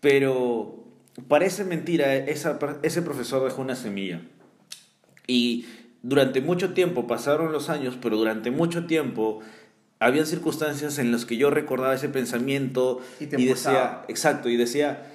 Pero 0.00 0.84
parece 1.26 1.64
mentira, 1.64 2.14
esa, 2.14 2.58
ese 2.82 3.00
profesor 3.00 3.42
dejó 3.44 3.62
una 3.62 3.76
semilla. 3.76 4.20
Y 5.26 5.64
durante 6.02 6.40
mucho 6.40 6.72
tiempo, 6.72 7.06
pasaron 7.06 7.52
los 7.52 7.68
años, 7.68 7.98
pero 8.00 8.16
durante 8.16 8.50
mucho 8.50 8.86
tiempo, 8.86 9.40
habían 9.98 10.26
circunstancias 10.26 10.98
en 10.98 11.12
las 11.12 11.26
que 11.26 11.36
yo 11.36 11.50
recordaba 11.50 11.94
ese 11.94 12.08
pensamiento 12.08 13.00
Y 13.20 13.26
decía, 13.26 14.02
exacto, 14.08 14.48
y 14.48 14.56
decía, 14.56 15.06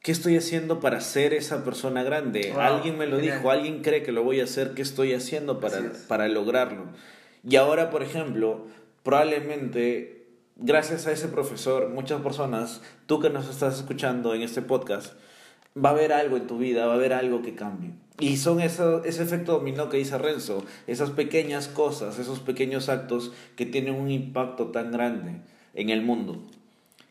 ¿qué 0.00 0.12
estoy 0.12 0.36
haciendo 0.36 0.80
para 0.80 1.00
ser 1.00 1.32
esa 1.32 1.64
persona 1.64 2.02
grande? 2.02 2.50
Wow, 2.52 2.60
alguien 2.60 2.98
me 2.98 3.06
lo 3.06 3.16
genial. 3.16 3.36
dijo, 3.36 3.50
alguien 3.50 3.82
cree 3.82 4.02
que 4.02 4.12
lo 4.12 4.24
voy 4.24 4.40
a 4.40 4.44
hacer, 4.44 4.72
¿qué 4.74 4.82
estoy 4.82 5.14
haciendo 5.14 5.60
para, 5.60 5.92
para 6.08 6.28
lograrlo? 6.28 6.86
Y 7.48 7.54
ahora, 7.56 7.90
por 7.90 8.02
ejemplo, 8.02 8.66
probablemente, 9.04 10.26
gracias 10.56 11.06
a 11.06 11.12
ese 11.12 11.28
profesor, 11.28 11.90
muchas 11.90 12.20
personas, 12.20 12.82
tú 13.06 13.20
que 13.20 13.30
nos 13.30 13.48
estás 13.48 13.76
escuchando 13.76 14.34
en 14.34 14.42
este 14.42 14.62
podcast, 14.62 15.14
va 15.82 15.90
a 15.90 15.92
haber 15.92 16.12
algo 16.12 16.36
en 16.36 16.46
tu 16.46 16.58
vida, 16.58 16.86
va 16.86 16.92
a 16.92 16.96
haber 16.96 17.12
algo 17.12 17.42
que 17.42 17.54
cambie. 17.54 17.90
Y 18.18 18.38
son 18.38 18.60
eso, 18.60 19.04
ese 19.04 19.22
efecto 19.22 19.52
dominó 19.52 19.88
que 19.90 19.98
dice 19.98 20.16
Renzo, 20.16 20.64
esas 20.86 21.10
pequeñas 21.10 21.68
cosas, 21.68 22.18
esos 22.18 22.40
pequeños 22.40 22.88
actos 22.88 23.32
que 23.56 23.66
tienen 23.66 23.94
un 23.94 24.10
impacto 24.10 24.68
tan 24.68 24.90
grande 24.90 25.32
en 25.74 25.90
el 25.90 26.00
mundo. 26.02 26.42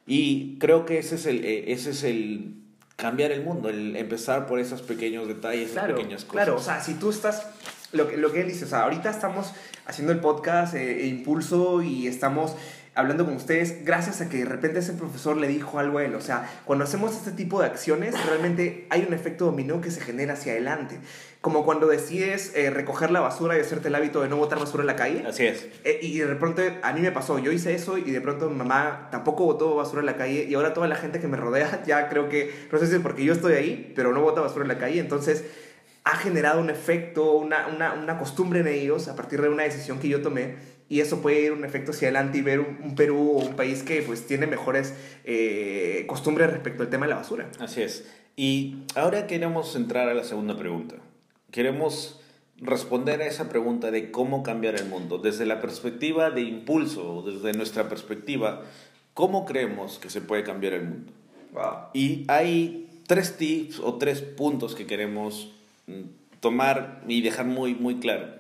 Y 0.08 0.58
creo 0.60 0.86
que 0.86 0.98
ese 1.00 1.16
es 1.16 1.26
el, 1.28 1.44
eh, 1.46 1.72
ese 1.72 1.92
es 1.92 2.04
el 2.04 2.56
cambiar 2.96 3.32
el 3.32 3.44
mundo, 3.44 3.70
el 3.70 3.96
empezar 3.96 4.48
por 4.48 4.60
esos 4.60 4.82
pequeños 4.82 5.28
detalles, 5.28 5.72
esas 5.72 5.84
Claro, 5.84 5.96
pequeñas 5.98 6.24
cosas. 6.26 6.44
claro, 6.46 6.56
o 6.60 6.64
sea, 6.64 6.82
si 6.82 6.94
tú 6.96 7.10
estás, 7.10 7.46
lo 7.92 8.08
que, 8.08 8.18
lo 8.18 8.32
que 8.32 8.42
él 8.42 8.48
dice, 8.48 8.66
o 8.66 8.68
sea, 8.68 8.84
ahorita 8.84 9.10
estamos 9.10 9.52
haciendo 9.86 10.12
el 10.14 10.20
podcast 10.20 10.74
eh, 10.76 11.04
e 11.04 11.08
Impulso 11.08 11.82
y 11.84 12.08
estamos 12.08 12.56
hablando 12.96 13.26
con 13.26 13.36
ustedes 13.36 13.84
gracias 13.86 14.22
a 14.22 14.30
que 14.30 14.38
de 14.38 14.46
repente 14.46 14.80
ese 14.80 14.94
profesor 14.94 15.38
le 15.38 15.48
dijo 15.48 15.80
algo 15.80 16.00
a 16.00 16.06
él, 16.06 16.16
o 16.16 16.22
sea, 16.22 16.50
cuando 16.66 16.86
hacemos 16.86 17.14
este 17.14 17.32
tipo 17.32 17.60
de 17.60 17.68
acciones, 17.68 18.16
realmente 18.26 18.88
hay 18.90 19.06
un 19.08 19.14
efecto 19.14 19.46
dominó 19.46 19.82
que 19.82 19.92
se 19.92 20.00
genera 20.00 20.34
hacia 20.34 20.54
adelante, 20.54 20.98
como 21.42 21.66
cuando 21.66 21.88
decides 21.88 22.54
eh, 22.56 22.70
recoger 22.70 23.12
la 23.12 23.20
basura 23.20 23.58
y 23.58 23.62
hacerte 23.62 23.90
el 23.90 23.96
hábito 23.96 24.22
de 24.22 24.30
no 24.30 24.38
botar 24.38 24.58
basura 24.58 24.82
en 24.82 24.88
la 24.88 24.96
calle. 24.96 25.24
Así 25.28 25.46
es. 25.46 25.68
Eh, 25.84 26.00
y 26.02 26.18
de 26.18 26.26
repente 26.26 26.80
a 26.82 26.94
mí 26.94 27.02
me 27.02 27.12
pasó, 27.12 27.38
yo 27.38 27.52
hice 27.52 27.76
eso 27.76 27.98
y 27.98 28.10
de 28.10 28.22
pronto 28.22 28.50
mi 28.50 28.56
mamá 28.56 29.10
tampoco 29.12 29.44
botó 29.44 29.76
basura 29.76 30.00
en 30.00 30.08
la 30.08 30.16
calle 30.16 30.46
y 30.50 30.54
ahora 30.56 30.74
toda 30.74 30.88
la 30.88 30.96
gente 30.96 31.20
que 31.20 31.28
me 31.28 31.38
rodea 31.38 31.84
ya 31.88 32.08
creo 32.08 32.30
que, 32.30 32.68
no 32.72 32.80
sé 32.80 32.88
si 32.88 32.96
es 32.96 33.02
porque 33.02 33.26
yo 33.26 33.34
estoy 33.34 33.54
ahí, 33.54 33.94
pero 33.96 34.14
no 34.14 34.22
bota 34.22 34.42
basura 34.42 34.64
en 34.64 34.70
la 34.70 34.78
calle, 34.78 35.00
entonces 35.00 35.44
ha 36.06 36.16
generado 36.18 36.62
un 36.62 36.70
efecto, 36.70 37.34
una, 37.34 37.68
una, 37.68 37.94
una 37.94 38.18
costumbre 38.18 38.60
en 38.60 38.68
ellos 38.68 39.08
a 39.08 39.16
partir 39.16 39.42
de 39.42 39.50
una 39.50 39.64
decisión 39.64 40.00
que 40.00 40.08
yo 40.08 40.22
tomé 40.22 40.56
y 40.88 41.00
eso 41.00 41.22
puede 41.22 41.42
ir 41.42 41.52
un 41.52 41.66
efecto 41.66 41.92
hacia 41.92 42.10
adelante 42.10 42.38
y 42.38 42.42
ver 42.42 42.60
un, 42.60 42.78
un 42.84 42.96
Perú 42.96 43.32
o 43.38 43.46
un 43.46 43.56
país 43.56 43.82
que 43.82 44.04
pues 44.04 44.28
tiene 44.28 44.46
mejores 44.46 44.94
eh, 45.24 46.06
costumbres 46.08 46.52
respecto 46.52 46.84
al 46.84 46.90
tema 46.90 47.08
de 47.08 47.10
la 47.10 47.18
basura. 47.18 47.50
Así 47.60 47.82
es. 47.82 48.08
Y 48.36 48.84
ahora 48.94 49.26
queremos 49.26 49.76
entrar 49.76 50.08
a 50.08 50.14
la 50.14 50.24
segunda 50.24 50.56
pregunta. 50.56 50.96
Queremos 51.50 52.22
responder 52.58 53.22
a 53.22 53.26
esa 53.26 53.50
pregunta 53.50 53.90
de 53.90 54.12
cómo 54.12 54.44
cambiar 54.44 54.76
el 54.76 54.86
mundo. 54.86 55.18
Desde 55.18 55.48
la 55.48 55.60
perspectiva 55.60 56.30
de 56.30 56.42
impulso, 56.42 57.24
desde 57.26 57.58
nuestra 57.58 57.90
perspectiva, 57.90 58.62
¿cómo 59.16 59.46
creemos 59.46 59.98
que 59.98 60.12
se 60.12 60.22
puede 60.22 60.44
cambiar 60.44 60.74
el 60.74 60.84
mundo? 60.84 61.12
Wow. 61.54 61.90
Y 61.94 62.26
hay 62.28 62.88
tres 63.08 63.38
tips 63.38 63.80
o 63.80 63.96
tres 63.96 64.22
puntos 64.22 64.76
que 64.76 64.86
queremos 64.86 65.52
tomar 66.40 67.04
y 67.08 67.22
dejar 67.22 67.46
muy, 67.46 67.76
muy 67.76 68.00
claro. 68.00 68.36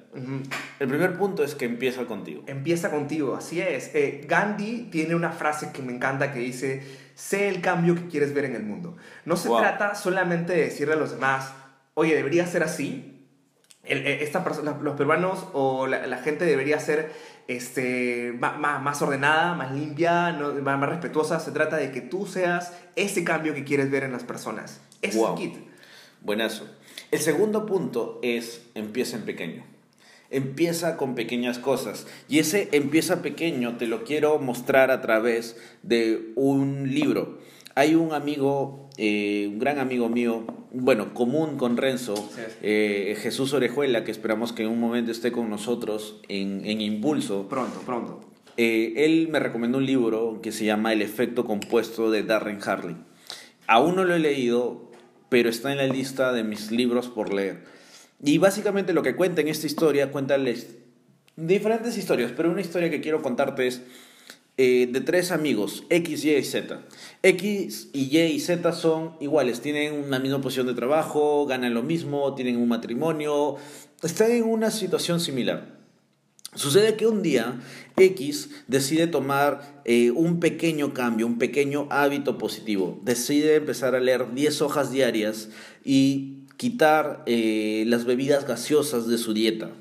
El 0.80 0.88
primer 0.88 1.18
punto 1.18 1.44
es 1.44 1.56
que 1.56 1.66
empieza 1.66 2.06
contigo. 2.06 2.44
Empieza 2.48 2.90
contigo, 2.90 3.36
así 3.36 3.60
es. 3.60 3.92
Eh, 3.94 4.26
Gandhi 4.28 4.88
tiene 4.90 5.14
una 5.14 5.32
frase 5.32 5.72
que 5.74 5.82
me 5.82 5.92
encanta 5.94 6.32
que 6.32 6.40
dice, 6.40 6.84
sé 7.16 7.50
el 7.50 7.60
cambio 7.60 7.96
que 7.96 8.08
quieres 8.08 8.34
ver 8.34 8.46
en 8.46 8.56
el 8.56 8.64
mundo. 8.64 8.96
No 9.26 9.36
se 9.36 9.50
Wow. 9.50 9.60
trata 9.60 9.94
solamente 9.96 10.54
de 10.54 10.62
decirle 10.62 10.94
a 10.94 10.98
los 10.98 11.12
demás, 11.12 11.52
oye, 11.96 12.16
debería 12.16 12.48
ser 12.48 12.64
así. 12.64 13.28
El- 13.84 14.08
eh, 14.08 14.24
esta 14.24 14.44
persona, 14.46 14.78
los 14.82 14.96
peruanos 14.96 15.46
o 15.52 15.86
la, 15.86 16.08
la 16.08 16.18
gente 16.20 16.46
debería 16.46 16.80
ser 16.80 17.12
este, 17.48 18.34
ma- 18.40 18.58
más, 18.80 19.02
ordenada, 19.02 19.54
más 19.54 19.72
limpia, 19.74 20.32
no- 20.32 20.54
más, 20.54 20.80
más 20.80 20.90
respetuosa. 20.90 21.40
Se 21.42 21.52
trata 21.52 21.76
de 21.76 21.92
que 21.92 22.00
tú 22.02 22.26
seas 22.26 22.74
ese 22.96 23.24
cambio 23.26 23.54
que 23.54 23.64
quieres 23.66 23.92
ver 23.92 24.04
en 24.04 24.14
las 24.14 24.24
personas. 24.24 24.82
Ese 25.02 25.18
Wow. 25.20 25.36
es 25.36 25.42
el 25.42 25.52
kit. 25.52 25.60
Buenazo. 26.22 26.68
El 27.12 27.20
segundo 27.20 27.66
punto 27.66 28.20
es 28.22 28.64
empieza 28.76 29.18
en 29.18 29.24
pequeño. 29.24 29.64
Empieza 30.30 30.98
con 30.98 31.16
pequeñas 31.16 31.60
cosas. 31.60 32.08
Y 32.28 32.40
ese 32.40 32.70
empieza 32.72 33.22
pequeño 33.22 33.78
te 33.78 33.88
lo 33.88 34.04
quiero 34.04 34.40
mostrar 34.40 34.92
a 34.92 35.02
través 35.02 35.58
de 35.84 36.32
un 36.36 36.94
libro. 36.94 37.40
Hay 37.76 37.94
un 37.94 38.14
amigo, 38.14 38.90
eh, 38.98 39.48
un 39.50 39.60
gran 39.60 39.80
amigo 39.80 40.10
mío, 40.10 40.46
bueno, 40.72 41.14
común 41.14 41.58
con 41.58 41.78
Renzo, 41.78 42.16
eh, 42.62 43.18
Jesús 43.22 43.54
Orejuela, 43.54 44.04
que 44.04 44.12
esperamos 44.12 44.54
que 44.54 44.64
en 44.64 44.70
un 44.70 44.80
momento 44.80 45.12
esté 45.12 45.32
con 45.32 45.50
nosotros 45.50 46.22
en, 46.28 46.66
en 46.66 46.82
Impulso. 46.82 47.48
Pronto, 47.48 47.82
pronto. 47.86 48.22
Eh, 48.58 48.94
él 49.06 49.28
me 49.30 49.40
recomendó 49.40 49.78
un 49.78 49.86
libro 49.86 50.40
que 50.42 50.54
se 50.54 50.64
llama 50.66 50.94
El 50.94 51.02
efecto 51.02 51.46
compuesto 51.46 52.10
de 52.10 52.24
Darren 52.24 52.60
Harley. 52.66 52.96
Aún 53.68 53.96
no 53.96 54.06
lo 54.06 54.16
he 54.16 54.20
leído, 54.20 54.92
pero 55.30 55.50
está 55.50 55.72
en 55.72 55.78
la 55.78 55.88
lista 55.88 56.32
de 56.34 56.44
mis 56.44 56.72
libros 56.72 57.08
por 57.08 57.34
leer. 57.34 57.64
Y 58.24 58.38
básicamente 58.38 58.94
lo 58.94 59.04
que 59.04 59.16
cuenta 59.16 59.42
en 59.42 59.48
esta 59.48 59.68
historia, 59.68 60.12
cuenta 60.12 60.38
diferentes 61.36 61.98
historias, 61.98 62.32
pero 62.36 62.52
una 62.52 62.62
historia 62.62 62.90
que 62.90 63.02
quiero 63.02 63.22
contarte 63.22 63.68
es 63.68 63.82
eh, 64.58 64.88
de 64.90 65.02
tres 65.02 65.32
amigos, 65.32 65.84
X, 65.90 66.24
Y 66.24 66.34
y 66.34 66.44
Z. 66.44 66.80
X 67.24 67.90
y 67.92 68.18
Y 68.18 68.22
y 68.22 68.40
Z 68.40 68.72
son 68.72 69.18
iguales, 69.20 69.60
tienen 69.60 69.94
una 69.94 70.20
misma 70.20 70.40
posición 70.40 70.68
de 70.68 70.74
trabajo, 70.74 71.46
ganan 71.46 71.74
lo 71.74 71.84
mismo, 71.84 72.34
tienen 72.36 72.56
un 72.56 72.70
matrimonio, 72.70 73.58
están 74.02 74.32
en 74.32 74.44
una 74.44 74.72
situación 74.72 75.20
similar. 75.20 75.75
Sucede 76.56 76.96
que 76.96 77.06
un 77.06 77.22
día 77.22 77.60
X 77.98 78.50
decide 78.68 79.08
tomar 79.08 79.82
eh, 79.86 80.12
un 80.12 80.40
pequeño 80.40 80.94
cambio, 80.94 81.28
un 81.28 81.38
pequeño 81.38 81.88
hábito 81.92 82.38
positivo. 82.38 83.00
Decide 83.04 83.56
empezar 83.56 83.96
a 83.96 84.00
leer 84.00 84.34
10 84.34 84.62
hojas 84.62 84.92
diarias 84.92 85.50
y 85.84 86.46
quitar 86.58 87.24
eh, 87.26 87.84
las 87.88 88.06
bebidas 88.06 88.48
gaseosas 88.48 89.08
de 89.08 89.18
su 89.18 89.34
dieta. 89.34 89.72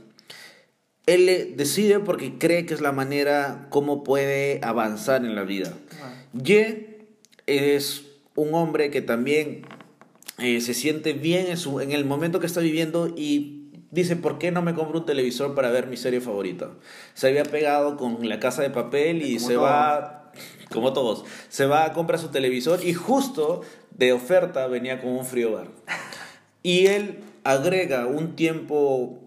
Él 1.07 1.55
decide 1.57 2.01
porque 2.01 2.39
cree 2.39 2.67
que 2.67 2.75
es 2.75 2.81
la 2.81 2.93
manera 2.93 3.67
como 3.71 4.05
puede 4.05 4.61
avanzar 4.63 5.25
en 5.25 5.35
la 5.35 5.43
vida. 5.45 5.73
Y 6.33 6.87
es 7.47 8.05
un 8.35 8.55
hombre 8.55 8.91
que 8.91 9.03
también 9.03 9.67
eh, 10.39 10.61
se 10.61 10.75
siente 10.75 11.13
bien 11.13 11.47
en, 11.47 11.57
su, 11.57 11.81
en 11.81 11.93
el 11.93 12.05
momento 12.05 12.41
que 12.41 12.47
está 12.47 12.61
viviendo 12.61 13.13
y 13.17 13.64
dice, 13.95 14.17
¿por 14.17 14.39
qué 14.39 14.51
no 14.51 14.61
me 14.63 14.75
compro 14.75 14.99
un 14.99 15.07
televisor 15.07 15.55
para 15.55 15.71
ver 15.71 15.87
mi 15.87 15.97
serie 15.97 16.21
favorita? 16.21 16.71
Se 17.15 17.29
había 17.29 17.45
pegado 17.45 17.97
con 17.97 18.29
la 18.29 18.39
casa 18.41 18.63
de 18.63 18.71
papel 18.71 19.23
y 19.23 19.37
Como 19.37 19.47
se 19.49 19.55
todos. 19.55 19.65
va, 19.67 20.33
como 20.71 20.93
todos, 20.93 21.25
se 21.49 21.67
va 21.67 21.85
a 21.85 21.93
comprar 21.93 22.19
su 22.19 22.29
televisor 22.29 22.85
y 22.85 22.93
justo 22.95 23.63
de 23.97 24.13
oferta 24.13 24.67
venía 24.67 25.01
con 25.01 25.11
un 25.13 25.25
frío 25.25 25.53
bar. 25.53 25.69
Y 26.63 26.87
él 26.87 27.19
agrega 27.45 28.07
un 28.07 28.35
tiempo 28.37 29.19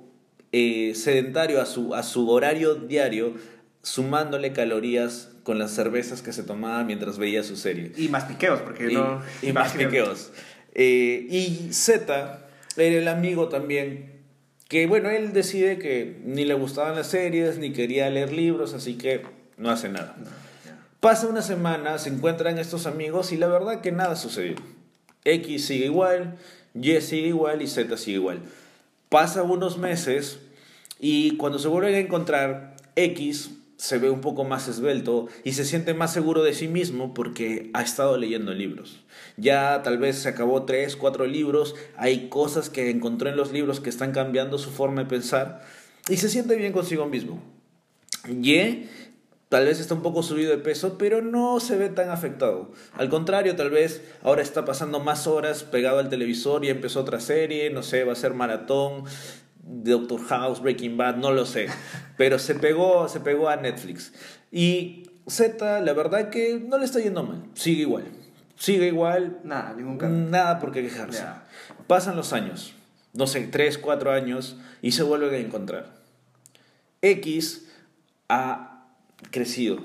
eh, 0.51 0.93
sedentario 0.95 1.61
a 1.61 1.65
su, 1.65 1.93
a 1.95 2.03
su 2.03 2.29
horario 2.29 2.75
diario, 2.75 3.35
sumándole 3.83 4.51
calorías 4.53 5.29
con 5.43 5.59
las 5.59 5.71
cervezas 5.71 6.21
que 6.21 6.33
se 6.33 6.43
tomaba 6.43 6.83
mientras 6.83 7.17
veía 7.17 7.43
su 7.43 7.55
serie. 7.55 7.93
Y 7.95 8.09
más 8.09 8.25
piqueos, 8.25 8.59
porque 8.61 8.91
Y, 8.91 8.95
no... 8.95 9.21
y 9.41 9.53
más 9.53 9.71
piqueos. 9.77 10.31
Eh, 10.73 11.25
y 11.29 11.71
Z 11.73 12.45
era 12.75 12.97
el 12.97 13.07
amigo 13.07 13.47
también, 13.47 14.16
que 14.67 14.87
bueno, 14.87 15.09
él 15.09 15.33
decide 15.33 15.79
que 15.79 16.19
ni 16.25 16.45
le 16.45 16.53
gustaban 16.53 16.95
las 16.95 17.07
series, 17.07 17.57
ni 17.57 17.71
quería 17.71 18.09
leer 18.09 18.33
libros, 18.33 18.73
así 18.73 18.97
que 18.97 19.21
no 19.57 19.69
hace 19.69 19.89
nada. 19.89 20.15
Pasa 20.99 21.27
una 21.27 21.41
semana, 21.41 21.97
se 21.99 22.09
encuentran 22.09 22.57
estos 22.57 22.85
amigos 22.85 23.31
y 23.31 23.37
la 23.37 23.47
verdad 23.47 23.81
que 23.81 23.91
nada 23.91 24.15
sucedió. 24.15 24.55
X 25.23 25.65
sigue 25.65 25.85
igual, 25.85 26.37
Y 26.73 26.99
sigue 27.01 27.29
igual 27.29 27.61
y 27.61 27.67
Z 27.67 27.97
sigue 27.97 28.17
igual. 28.17 28.41
Pasa 29.09 29.43
unos 29.43 29.77
meses 29.77 30.39
y 30.99 31.37
cuando 31.37 31.59
se 31.59 31.67
vuelven 31.67 31.95
a 31.95 31.99
encontrar, 31.99 32.75
X 32.95 33.51
se 33.77 33.99
ve 33.99 34.09
un 34.09 34.21
poco 34.21 34.43
más 34.43 34.67
esbelto 34.67 35.27
y 35.43 35.53
se 35.53 35.63
siente 35.63 35.93
más 35.93 36.11
seguro 36.11 36.43
de 36.43 36.53
sí 36.53 36.67
mismo 36.67 37.13
porque 37.13 37.69
ha 37.73 37.83
estado 37.83 38.17
leyendo 38.17 38.53
libros. 38.53 39.03
Ya 39.37 39.81
tal 39.83 39.99
vez 39.99 40.17
se 40.17 40.29
acabó 40.29 40.63
tres, 40.63 40.95
cuatro 40.95 41.25
libros, 41.27 41.75
hay 41.95 42.27
cosas 42.27 42.69
que 42.69 42.89
encontró 42.89 43.29
en 43.29 43.37
los 43.37 43.51
libros 43.51 43.79
que 43.79 43.89
están 43.89 44.11
cambiando 44.11 44.57
su 44.57 44.71
forma 44.71 45.03
de 45.03 45.09
pensar 45.09 45.61
y 46.09 46.17
se 46.17 46.29
siente 46.29 46.55
bien 46.55 46.73
consigo 46.73 47.05
mismo. 47.05 47.41
Y 48.27 48.87
tal 49.49 49.65
vez 49.65 49.79
está 49.79 49.93
un 49.93 50.01
poco 50.01 50.23
subido 50.23 50.51
de 50.51 50.57
peso, 50.57 50.97
pero 50.97 51.21
no 51.21 51.59
se 51.59 51.77
ve 51.77 51.89
tan 51.89 52.09
afectado. 52.09 52.71
Al 52.93 53.09
contrario, 53.09 53.55
tal 53.55 53.69
vez 53.69 54.01
ahora 54.23 54.41
está 54.41 54.65
pasando 54.65 54.99
más 54.99 55.27
horas 55.27 55.63
pegado 55.63 55.99
al 55.99 56.09
televisor 56.09 56.65
y 56.65 56.69
empezó 56.69 57.01
otra 57.01 57.19
serie, 57.19 57.69
no 57.69 57.83
sé, 57.83 58.03
va 58.03 58.13
a 58.13 58.15
ser 58.15 58.33
maratón, 58.33 59.03
Doctor 59.61 60.23
House, 60.25 60.61
Breaking 60.61 60.97
Bad, 60.97 61.17
no 61.17 61.31
lo 61.31 61.45
sé. 61.45 61.67
Pero 62.17 62.39
se 62.39 62.55
pegó, 62.55 63.07
se 63.07 63.19
pegó 63.19 63.49
a 63.49 63.55
Netflix. 63.55 64.13
Y 64.51 65.09
Z, 65.27 65.81
la 65.81 65.93
verdad 65.93 66.29
que 66.29 66.59
no 66.59 66.77
le 66.77 66.85
está 66.85 66.99
yendo 66.99 67.23
mal, 67.23 67.43
sigue 67.53 67.81
igual. 67.81 68.05
Sigue 68.57 68.87
igual, 68.87 69.39
Nada, 69.43 69.73
ningún 69.75 69.97
cambio. 69.99 70.29
nada 70.29 70.59
por 70.59 70.71
qué 70.71 70.81
quejarse. 70.81 71.23
Pasan 71.85 72.15
los 72.15 72.33
años, 72.33 72.73
no 73.13 73.27
sé, 73.27 73.47
3, 73.47 73.77
4 73.77 74.11
años, 74.11 74.57
y 74.81 74.93
se 74.93 75.03
vuelven 75.03 75.33
a 75.35 75.37
encontrar. 75.37 75.93
X 77.01 77.67
ha 78.29 78.87
crecido. 79.29 79.77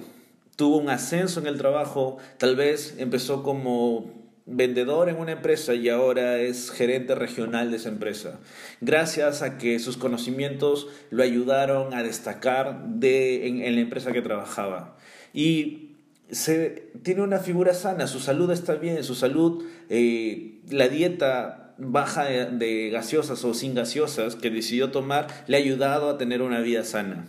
Tuvo 0.57 0.79
un 0.79 0.89
ascenso 0.89 1.41
en 1.41 1.47
el 1.47 1.59
trabajo, 1.59 2.19
tal 2.39 2.57
vez 2.57 2.95
empezó 2.99 3.43
como 3.43 4.22
vendedor 4.47 5.09
en 5.09 5.17
una 5.17 5.33
empresa 5.33 5.75
y 5.75 5.89
ahora 5.89 6.39
es 6.39 6.71
gerente 6.71 7.15
regional 7.15 7.71
de 7.71 7.77
esa 7.77 7.89
empresa. 7.89 8.41
Gracias 8.81 9.43
a 9.43 9.59
que 9.59 9.79
sus 9.79 9.97
conocimientos 9.97 10.89
lo 11.11 11.23
ayudaron 11.23 11.95
a 11.95 12.03
destacar 12.03 12.85
de, 12.87 13.47
en, 13.47 13.63
en 13.63 13.75
la 13.77 13.81
empresa 13.81 14.13
que 14.13 14.23
trabajaba. 14.23 14.97
Y 15.33 15.97
se, 16.31 16.91
tiene 17.03 17.23
una 17.23 17.39
figura 17.39 17.75
sana, 17.75 18.07
su 18.07 18.19
salud 18.19 18.51
está 18.51 18.75
bien, 18.75 19.05
su 19.05 19.15
salud, 19.15 19.65
eh, 19.89 20.61
la 20.71 20.89
dieta 20.89 21.75
baja 21.79 22.25
de, 22.25 22.47
de 22.47 22.91
gaseosas 22.91 23.45
o 23.45 23.55
sin 23.55 23.75
gaseosas 23.75 24.37
que 24.37 24.51
decidió 24.51 24.91
tomar 24.91 25.27
le 25.47 25.57
ha 25.57 25.61
ayudado 25.61 26.11
a 26.11 26.19
tener 26.19 26.43
una 26.43 26.61
vida 26.61 26.85
sana. 26.85 27.27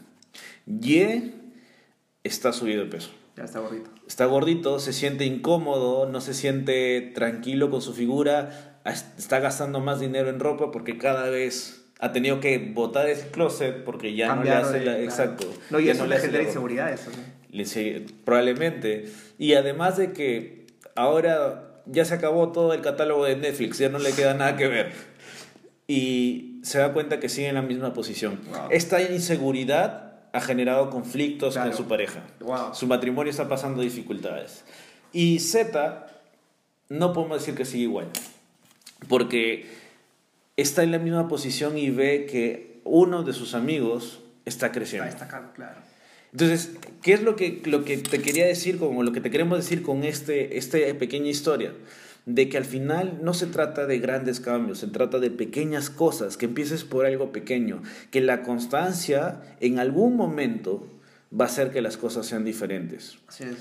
Y 0.65 1.33
está 2.23 2.53
subido 2.53 2.83
de 2.83 2.89
peso. 2.89 3.11
Ya 3.35 3.43
está 3.43 3.59
gordito. 3.59 3.92
Está 4.07 4.25
gordito, 4.25 4.79
se 4.79 4.93
siente 4.93 5.25
incómodo, 5.25 6.07
no 6.09 6.19
se 6.21 6.33
siente 6.33 7.11
tranquilo 7.15 7.69
con 7.69 7.81
su 7.81 7.93
figura, 7.93 8.81
está 9.17 9.39
gastando 9.39 9.79
más 9.79 9.99
dinero 9.99 10.29
en 10.29 10.39
ropa 10.39 10.71
porque 10.71 10.97
cada 10.97 11.29
vez 11.29 11.85
ha 11.99 12.11
tenido 12.11 12.39
que 12.41 12.57
botar 12.73 13.07
ese 13.07 13.29
closet 13.29 13.83
porque 13.85 14.13
ya 14.13 14.35
no 14.35 14.43
le 14.43 14.51
hace 14.51 14.79
de- 14.79 14.85
la, 14.85 14.91
claro. 14.91 15.03
exacto. 15.03 15.47
No, 15.69 15.79
y 15.79 15.85
ya 15.85 15.93
eso 15.93 16.03
no 16.03 16.09
le 16.09 16.15
hace 16.15 16.25
genera 16.25 16.43
la- 16.43 16.49
inseguridad, 16.49 16.91
eso. 16.93 17.11
sigue- 17.63 18.05
probablemente. 18.25 19.05
Y 19.39 19.53
además 19.53 19.95
de 19.97 20.11
que 20.11 20.65
ahora 20.95 21.81
ya 21.85 22.03
se 22.03 22.13
acabó 22.13 22.51
todo 22.51 22.73
el 22.73 22.81
catálogo 22.81 23.23
de 23.25 23.37
Netflix, 23.37 23.77
ya 23.77 23.87
no 23.89 23.99
le 23.99 24.11
queda 24.11 24.33
nada 24.33 24.57
que 24.57 24.67
ver. 24.67 24.91
Y 25.87 26.59
se 26.63 26.79
da 26.79 26.93
cuenta 26.93 27.19
que 27.19 27.29
sigue 27.29 27.47
en 27.49 27.55
la 27.55 27.61
misma 27.61 27.93
posición. 27.93 28.39
Wow. 28.49 28.67
Esta 28.71 29.01
inseguridad 29.01 30.12
ha 30.33 30.41
generado 30.41 30.89
conflictos 30.89 31.53
Claro. 31.53 31.69
con 31.69 31.77
su 31.77 31.87
pareja. 31.87 32.23
Wow. 32.41 32.73
Su 32.75 32.87
matrimonio 32.87 33.29
está 33.31 33.47
pasando 33.47 33.81
dificultades. 33.81 34.65
Y 35.13 35.39
Z, 35.39 36.07
no 36.89 37.13
podemos 37.13 37.39
decir 37.39 37.55
que 37.55 37.65
sigue 37.65 37.83
igual. 37.83 38.07
Porque 39.07 39.67
está 40.57 40.83
en 40.83 40.91
la 40.91 40.99
misma 40.99 41.27
posición 41.27 41.77
y 41.77 41.89
ve 41.91 42.25
que 42.29 42.81
uno 42.83 43.23
de 43.23 43.33
sus 43.33 43.53
amigos 43.53 44.19
está 44.45 44.71
creciendo. 44.71 45.07
Está 45.07 45.19
destacando, 45.25 45.53
claro. 45.53 45.79
Entonces, 46.31 46.71
¿qué 47.03 47.13
es 47.13 47.21
lo 47.21 47.35
que, 47.35 47.61
lo 47.65 47.85
que 47.85 47.97
te 47.97 48.19
quería 48.21 48.47
decir, 48.47 48.79
como 48.79 49.03
lo 49.03 49.11
que 49.11 49.21
te 49.21 49.29
queremos 49.29 49.59
decir 49.59 49.83
con 49.83 50.03
este, 50.03 50.57
esta 50.57 50.79
pequeña 50.97 51.29
historia? 51.29 51.73
De 52.25 52.47
que 52.47 52.57
al 52.57 52.65
final 52.65 53.19
no 53.21 53.33
se 53.33 53.47
trata 53.47 53.85
de 53.85 53.99
grandes 53.99 54.39
cambios, 54.39 54.79
se 54.79 54.87
trata 54.87 55.19
de 55.19 55.29
pequeñas 55.29 55.89
cosas, 55.89 56.37
que 56.37 56.45
empieces 56.45 56.85
por 56.85 57.05
algo 57.05 57.31
pequeño, 57.31 57.81
que 58.11 58.21
la 58.21 58.43
constancia 58.43 59.41
en 59.59 59.77
algún 59.79 60.15
momento 60.15 60.87
va 61.37 61.45
a 61.45 61.47
hacer 61.47 61.71
que 61.71 61.81
las 61.81 61.97
cosas 61.97 62.25
sean 62.25 62.45
diferentes. 62.45 63.17
Así 63.27 63.43
es. 63.43 63.57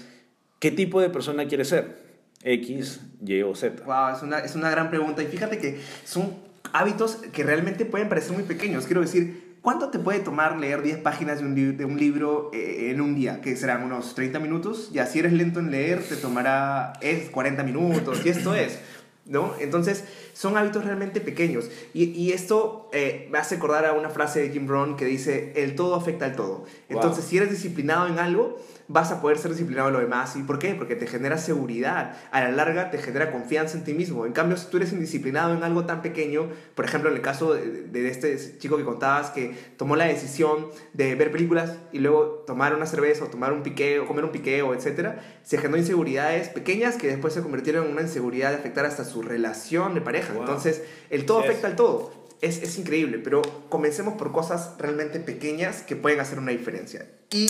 ¿Qué 0.61 0.71
tipo 0.71 1.01
de 1.01 1.11
persona 1.11 1.49
quieres 1.49 1.69
ser? 1.69 1.97
X, 2.45 3.01
Y 3.25 3.43
o 3.43 3.55
Z. 3.55 3.83
Wow, 3.85 4.17
es 4.17 4.23
una, 4.23 4.39
es 4.39 4.55
una 4.55 4.71
gran 4.71 4.91
pregunta. 4.91 5.23
Y 5.23 5.27
fíjate 5.27 5.59
que 5.59 5.81
son 6.05 6.35
hábitos 6.73 7.17
que 7.33 7.43
realmente 7.43 7.85
pueden 7.85 8.09
parecer 8.09 8.33
muy 8.33 8.45
pequeños. 8.45 8.87
Quiero 8.87 9.01
decir, 9.01 9.42
¿cuánto 9.63 9.89
te 9.89 9.99
puede 9.99 10.19
tomar 10.21 10.59
leer 10.59 10.83
10 10.83 10.99
páginas 10.99 11.39
de 11.41 11.47
un, 11.47 11.55
li- 11.55 11.73
de 11.73 11.85
un 11.85 11.99
libro 11.99 12.51
eh, 12.53 12.91
en 12.91 13.01
un 13.01 13.15
día? 13.15 13.41
Que 13.41 13.57
serán 13.57 13.83
unos 13.85 14.15
30 14.15 14.39
minutos. 14.41 14.91
Ya 14.93 15.07
si 15.07 15.21
eres 15.21 15.33
lento 15.33 15.61
en 15.61 15.71
leer, 15.71 16.03
te 16.03 16.17
tomará 16.17 16.93
es 17.01 17.31
40 17.31 17.63
minutos. 17.63 18.21
Y 18.25 18.29
esto 18.29 18.55
es. 18.55 18.79
¿No? 19.25 19.55
Entonces, 19.61 20.03
son 20.33 20.57
hábitos 20.57 20.85
realmente 20.85 21.21
pequeños. 21.21 21.71
Y, 21.95 22.07
y 22.11 22.33
esto 22.33 22.91
eh, 22.93 23.29
me 23.31 23.39
hace 23.39 23.55
acordar 23.55 23.87
a 23.87 23.93
una 23.93 24.11
frase 24.11 24.41
de 24.41 24.51
Jim 24.51 24.67
Brown 24.67 24.97
que 24.97 25.05
dice, 25.05 25.53
el 25.55 25.77
todo 25.77 25.95
afecta 25.95 26.25
al 26.25 26.35
todo. 26.35 26.65
Entonces, 26.89 27.25
si 27.25 27.37
eres 27.37 27.51
disciplinado 27.51 28.09
en 28.09 28.19
algo, 28.19 28.61
vas 28.93 29.11
a 29.11 29.21
poder 29.23 29.39
ser 29.39 29.53
disciplinado 29.53 29.89
en 29.89 29.95
lo 29.95 30.01
demás. 30.01 30.37
¿Y 30.37 30.43
por 30.43 30.59
qué? 30.59 30.75
Porque 30.75 30.97
te 30.97 31.07
genera 31.07 31.39
seguridad. 31.39 32.15
A 32.31 32.43
la 32.43 32.51
larga 32.51 32.91
te 32.91 32.99
genera 32.99 33.33
confianza 33.33 33.79
en 33.79 33.85
ti 33.85 33.95
mismo. 33.95 34.27
En 34.27 34.33
cambio, 34.33 34.57
si 34.57 34.67
tú 34.67 34.77
eres 34.77 34.93
indisciplinado 34.93 35.55
en 35.55 35.63
algo 35.65 35.87
tan 35.87 36.03
pequeño, 36.03 36.49
por 36.75 36.85
ejemplo, 36.85 37.09
en 37.11 37.17
el 37.17 37.23
caso 37.23 37.55
de, 37.55 37.85
de 37.85 38.09
este 38.09 38.59
chico 38.59 38.77
que 38.77 38.85
contabas 38.85 39.31
que 39.31 39.55
tomó 39.79 39.97
la 39.97 40.05
decisión 40.05 40.69
de 40.93 41.15
ver 41.15 41.33
películas 41.33 41.77
y 41.93 42.01
luego 42.01 42.45
tomar 42.47 42.75
una 42.75 42.87
cerveza 42.87 43.25
o 43.25 43.29
tomar 43.29 43.53
un 43.53 43.63
piqué 43.63 43.99
o 43.99 44.07
comer 44.07 44.25
un 44.25 44.33
piqué 44.33 44.63
o 44.63 44.75
etcétera, 44.75 45.21
se 45.43 45.57
generó 45.57 45.79
inseguridades 45.79 46.49
pequeñas 46.49 46.97
que 46.97 47.09
después 47.09 47.33
se 47.33 47.41
convirtieron 47.41 47.87
en 47.87 47.93
una 47.93 48.03
inseguridad 48.03 48.51
de 48.51 48.57
afectar 48.57 48.85
hasta 48.85 49.05
su 49.05 49.23
relación 49.23 49.95
de 49.95 50.03
pareja. 50.03 50.35
Wow. 50.35 50.43
Entonces, 50.43 50.83
el 51.11 51.25
todo 51.25 51.41
Yes. 51.41 51.51
afecta 51.51 51.67
al 51.69 51.77
todo. 51.77 52.13
Es, 52.43 52.63
es 52.63 52.77
increíble, 52.77 53.19
pero 53.19 53.41
comencemos 53.69 54.15
por 54.15 54.33
cosas 54.33 54.75
realmente 54.79 55.21
pequeñas 55.21 55.83
que 55.83 55.95
pueden 55.97 56.19
hacer 56.21 56.39
una 56.41 56.51
diferencia. 56.51 57.07
Y 57.31 57.47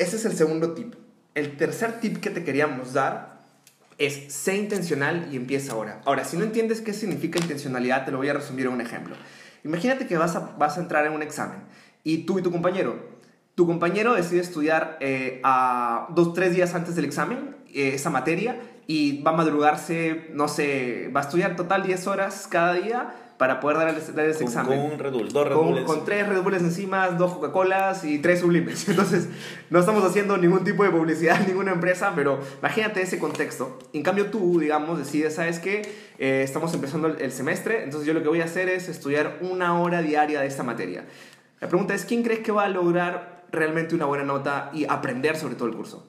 ese 0.00 0.16
es 0.16 0.24
el 0.24 0.32
segundo 0.32 0.72
tip. 0.72 0.94
El 1.34 1.58
tercer 1.58 2.00
tip 2.00 2.16
que 2.20 2.30
te 2.30 2.42
queríamos 2.42 2.94
dar 2.94 3.38
es 3.98 4.32
sé 4.32 4.56
intencional 4.56 5.28
y 5.30 5.36
empieza 5.36 5.74
ahora. 5.74 6.00
Ahora, 6.06 6.24
si 6.24 6.38
no 6.38 6.44
entiendes 6.44 6.80
qué 6.80 6.94
significa 6.94 7.38
intencionalidad, 7.38 8.06
te 8.06 8.10
lo 8.10 8.16
voy 8.16 8.30
a 8.30 8.32
resumir 8.32 8.64
en 8.66 8.72
un 8.72 8.80
ejemplo. 8.80 9.14
Imagínate 9.62 10.06
que 10.06 10.16
vas 10.16 10.36
a, 10.36 10.56
vas 10.58 10.78
a 10.78 10.80
entrar 10.80 11.04
en 11.04 11.12
un 11.12 11.22
examen 11.22 11.60
y 12.02 12.24
tú 12.24 12.38
y 12.38 12.42
tu 12.42 12.50
compañero, 12.50 12.96
tu 13.54 13.66
compañero 13.66 14.14
decide 14.14 14.40
estudiar 14.40 14.96
eh, 15.00 15.38
a 15.44 16.06
dos, 16.14 16.32
tres 16.32 16.54
días 16.54 16.74
antes 16.74 16.96
del 16.96 17.04
examen 17.04 17.56
eh, 17.74 17.92
esa 17.94 18.08
materia 18.08 18.58
y 18.86 19.20
va 19.20 19.32
a 19.32 19.36
madrugarse, 19.36 20.30
no 20.32 20.48
sé, 20.48 21.10
va 21.14 21.20
a 21.20 21.24
estudiar 21.24 21.56
total 21.56 21.82
10 21.82 22.06
horas 22.06 22.48
cada 22.50 22.72
día 22.72 23.14
para 23.40 23.58
poder 23.58 23.78
dar, 23.78 23.88
el- 23.88 24.14
dar 24.14 24.26
ese 24.26 24.40
Con, 24.40 24.48
examen 24.48 24.78
con 24.82 24.92
un 24.92 24.98
Red 24.98 25.12
Bull, 25.12 25.28
dos 25.32 25.48
Red 25.48 25.54
con, 25.56 25.66
Bulls. 25.70 25.84
con 25.86 26.04
tres 26.04 26.28
Red 26.28 26.42
Bulls 26.42 26.60
encima, 26.60 27.08
dos 27.08 27.32
Coca-Colas 27.32 28.04
y 28.04 28.18
tres 28.18 28.40
sublimes. 28.40 28.86
Entonces, 28.90 29.28
no 29.70 29.80
estamos 29.80 30.04
haciendo 30.04 30.36
ningún 30.36 30.62
tipo 30.62 30.84
de 30.84 30.90
publicidad 30.90 31.40
ninguna 31.46 31.72
empresa, 31.72 32.12
pero 32.14 32.38
imagínate 32.58 33.00
ese 33.00 33.18
contexto. 33.18 33.78
En 33.94 34.02
cambio, 34.02 34.26
tú, 34.26 34.60
digamos, 34.60 34.98
decides, 34.98 35.36
¿sabes 35.36 35.58
qué? 35.58 35.80
Eh, 36.18 36.42
estamos 36.44 36.74
empezando 36.74 37.08
el 37.08 37.32
semestre, 37.32 37.82
entonces 37.82 38.06
yo 38.06 38.12
lo 38.12 38.22
que 38.22 38.28
voy 38.28 38.42
a 38.42 38.44
hacer 38.44 38.68
es 38.68 38.90
estudiar 38.90 39.38
una 39.40 39.80
hora 39.80 40.02
diaria 40.02 40.42
de 40.42 40.46
esta 40.46 40.62
materia. 40.62 41.06
La 41.62 41.68
pregunta 41.68 41.94
es, 41.94 42.04
¿quién 42.04 42.22
crees 42.22 42.40
que 42.40 42.52
va 42.52 42.64
a 42.64 42.68
lograr 42.68 43.46
realmente 43.52 43.94
una 43.94 44.04
buena 44.04 44.24
nota 44.24 44.68
y 44.74 44.84
aprender 44.86 45.36
sobre 45.38 45.54
todo 45.54 45.66
el 45.68 45.74
curso? 45.74 46.06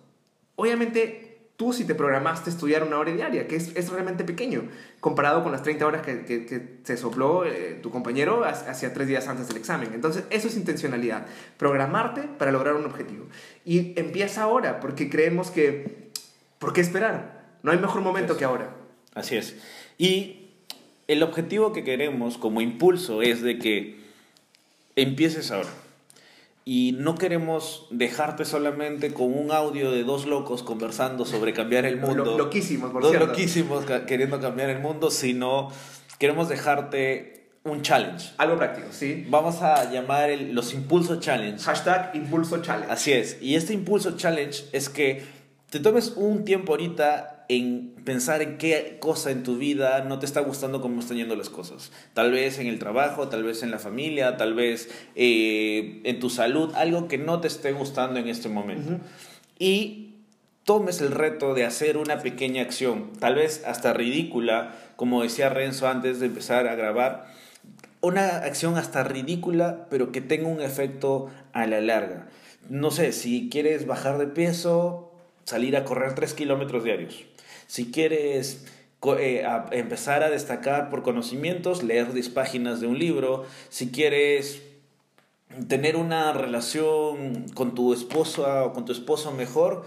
Obviamente, 0.57 1.30
tú 1.61 1.73
si 1.73 1.85
te 1.85 1.93
programaste 1.93 2.49
estudiar 2.49 2.81
una 2.81 2.97
hora 2.97 3.11
diaria, 3.13 3.47
que 3.47 3.55
es, 3.55 3.69
es 3.75 3.91
realmente 3.91 4.23
pequeño, 4.23 4.63
comparado 4.99 5.43
con 5.43 5.51
las 5.51 5.61
30 5.61 5.85
horas 5.85 6.01
que, 6.01 6.25
que- 6.25 6.47
que 6.47 6.77
se 6.83 6.97
sopló 6.97 7.45
eh, 7.45 7.77
tu 7.83 7.91
compañero 7.91 8.43
ha- 8.43 8.49
hacia 8.49 8.95
tres 8.95 9.07
días 9.07 9.27
antes 9.27 9.47
del 9.47 9.57
examen. 9.57 9.91
Entonces, 9.93 10.23
eso 10.31 10.47
es 10.47 10.55
intencionalidad, 10.57 11.27
programarte 11.57 12.23
para 12.39 12.51
lograr 12.51 12.73
un 12.73 12.85
objetivo. 12.85 13.27
Y 13.63 13.93
empieza 13.99 14.41
ahora, 14.41 14.79
porque 14.79 15.07
creemos 15.07 15.51
que, 15.51 16.09
¿por 16.57 16.73
qué 16.73 16.81
esperar? 16.81 17.43
No 17.61 17.71
hay 17.71 17.77
mejor 17.77 18.01
momento 18.01 18.37
que 18.37 18.43
ahora. 18.45 18.73
Así 19.13 19.37
es. 19.37 19.55
Y 19.99 20.49
el 21.07 21.21
objetivo 21.21 21.73
que 21.73 21.83
queremos 21.83 22.39
como 22.39 22.61
impulso 22.61 23.21
es 23.21 23.43
de 23.43 23.59
que 23.59 24.01
empieces 24.95 25.51
ahora. 25.51 25.69
Y 26.63 26.95
no 26.99 27.15
queremos 27.15 27.87
dejarte 27.89 28.45
solamente 28.45 29.13
con 29.13 29.33
un 29.35 29.51
audio 29.51 29.91
de 29.91 30.03
dos 30.03 30.27
locos 30.27 30.61
conversando 30.61 31.25
sobre 31.25 31.53
cambiar 31.53 31.85
el 31.85 31.97
mundo. 31.97 32.23
Lo- 32.23 32.37
loquísimos, 32.37 32.91
por 32.91 33.01
dos 33.01 33.09
cierto. 33.11 33.27
loquísimos 33.27 33.85
queriendo 34.05 34.39
cambiar 34.39 34.69
el 34.69 34.79
mundo, 34.79 35.09
sino 35.09 35.69
queremos 36.19 36.49
dejarte 36.49 37.49
un 37.63 37.81
challenge. 37.81 38.31
Algo 38.37 38.57
práctico, 38.57 38.87
¿sí? 38.91 39.25
Vamos 39.29 39.61
a 39.63 39.91
llamar 39.91 40.29
el- 40.29 40.53
los 40.53 40.73
Impulso 40.73 41.19
Challenge. 41.19 41.59
Hashtag 41.63 42.11
Impulso 42.15 42.61
Challenge. 42.61 42.91
Así 42.91 43.11
es. 43.11 43.37
Y 43.41 43.55
este 43.55 43.73
impulso 43.73 44.15
challenge 44.17 44.65
es 44.71 44.89
que 44.89 45.23
te 45.69 45.79
tomes 45.79 46.13
un 46.15 46.43
tiempo 46.45 46.73
ahorita 46.73 47.40
en 47.51 47.95
pensar 48.05 48.41
en 48.41 48.57
qué 48.57 48.95
cosa 49.01 49.29
en 49.29 49.43
tu 49.43 49.57
vida 49.57 50.05
no 50.05 50.19
te 50.19 50.25
está 50.25 50.39
gustando 50.39 50.79
cómo 50.79 51.01
están 51.01 51.17
yendo 51.17 51.35
las 51.35 51.49
cosas. 51.49 51.91
Tal 52.13 52.31
vez 52.31 52.59
en 52.59 52.67
el 52.67 52.79
trabajo, 52.79 53.27
tal 53.27 53.43
vez 53.43 53.61
en 53.61 53.71
la 53.71 53.79
familia, 53.79 54.37
tal 54.37 54.53
vez 54.53 54.89
eh, 55.15 55.99
en 56.05 56.19
tu 56.21 56.29
salud, 56.29 56.71
algo 56.75 57.09
que 57.09 57.17
no 57.17 57.41
te 57.41 57.49
esté 57.49 57.73
gustando 57.73 58.21
en 58.21 58.29
este 58.29 58.47
momento. 58.47 58.99
Y 59.59 60.15
tomes 60.63 61.01
el 61.01 61.11
reto 61.11 61.53
de 61.53 61.65
hacer 61.65 61.97
una 61.97 62.19
pequeña 62.19 62.61
acción, 62.61 63.11
tal 63.19 63.35
vez 63.35 63.65
hasta 63.65 63.91
ridícula, 63.91 64.73
como 64.95 65.21
decía 65.21 65.49
Renzo 65.49 65.89
antes 65.89 66.21
de 66.21 66.27
empezar 66.27 66.67
a 66.67 66.75
grabar, 66.75 67.33
una 67.99 68.37
acción 68.37 68.77
hasta 68.77 69.03
ridícula, 69.03 69.87
pero 69.89 70.13
que 70.13 70.21
tenga 70.21 70.47
un 70.47 70.61
efecto 70.61 71.29
a 71.51 71.67
la 71.67 71.81
larga. 71.81 72.29
No 72.69 72.91
sé, 72.91 73.11
si 73.11 73.49
quieres 73.49 73.85
bajar 73.87 74.17
de 74.19 74.27
peso, 74.27 75.11
salir 75.43 75.75
a 75.75 75.83
correr 75.83 76.15
3 76.15 76.33
kilómetros 76.33 76.85
diarios. 76.85 77.25
Si 77.71 77.89
quieres 77.89 78.65
eh, 79.17 79.47
empezar 79.71 80.23
a 80.23 80.29
destacar 80.29 80.89
por 80.89 81.03
conocimientos, 81.03 81.83
leer 81.83 82.11
10 82.11 82.27
páginas 82.27 82.81
de 82.81 82.87
un 82.87 82.99
libro. 82.99 83.45
Si 83.69 83.91
quieres 83.91 84.61
tener 85.69 85.95
una 85.95 86.33
relación 86.33 87.45
con 87.53 87.73
tu 87.73 87.93
esposa 87.93 88.65
o 88.65 88.73
con 88.73 88.83
tu 88.83 88.91
esposo 88.91 89.31
mejor, 89.31 89.85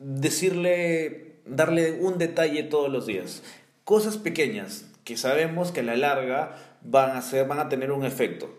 decirle, 0.00 1.36
darle 1.46 2.00
un 2.00 2.18
detalle 2.18 2.64
todos 2.64 2.90
los 2.90 3.06
días. 3.06 3.44
Cosas 3.84 4.16
pequeñas 4.16 4.86
que 5.04 5.16
sabemos 5.16 5.70
que 5.70 5.78
a 5.78 5.84
la 5.84 5.94
larga 5.94 6.56
van 6.82 7.16
a, 7.16 7.22
ser, 7.22 7.46
van 7.46 7.60
a 7.60 7.68
tener 7.68 7.92
un 7.92 8.04
efecto. 8.04 8.52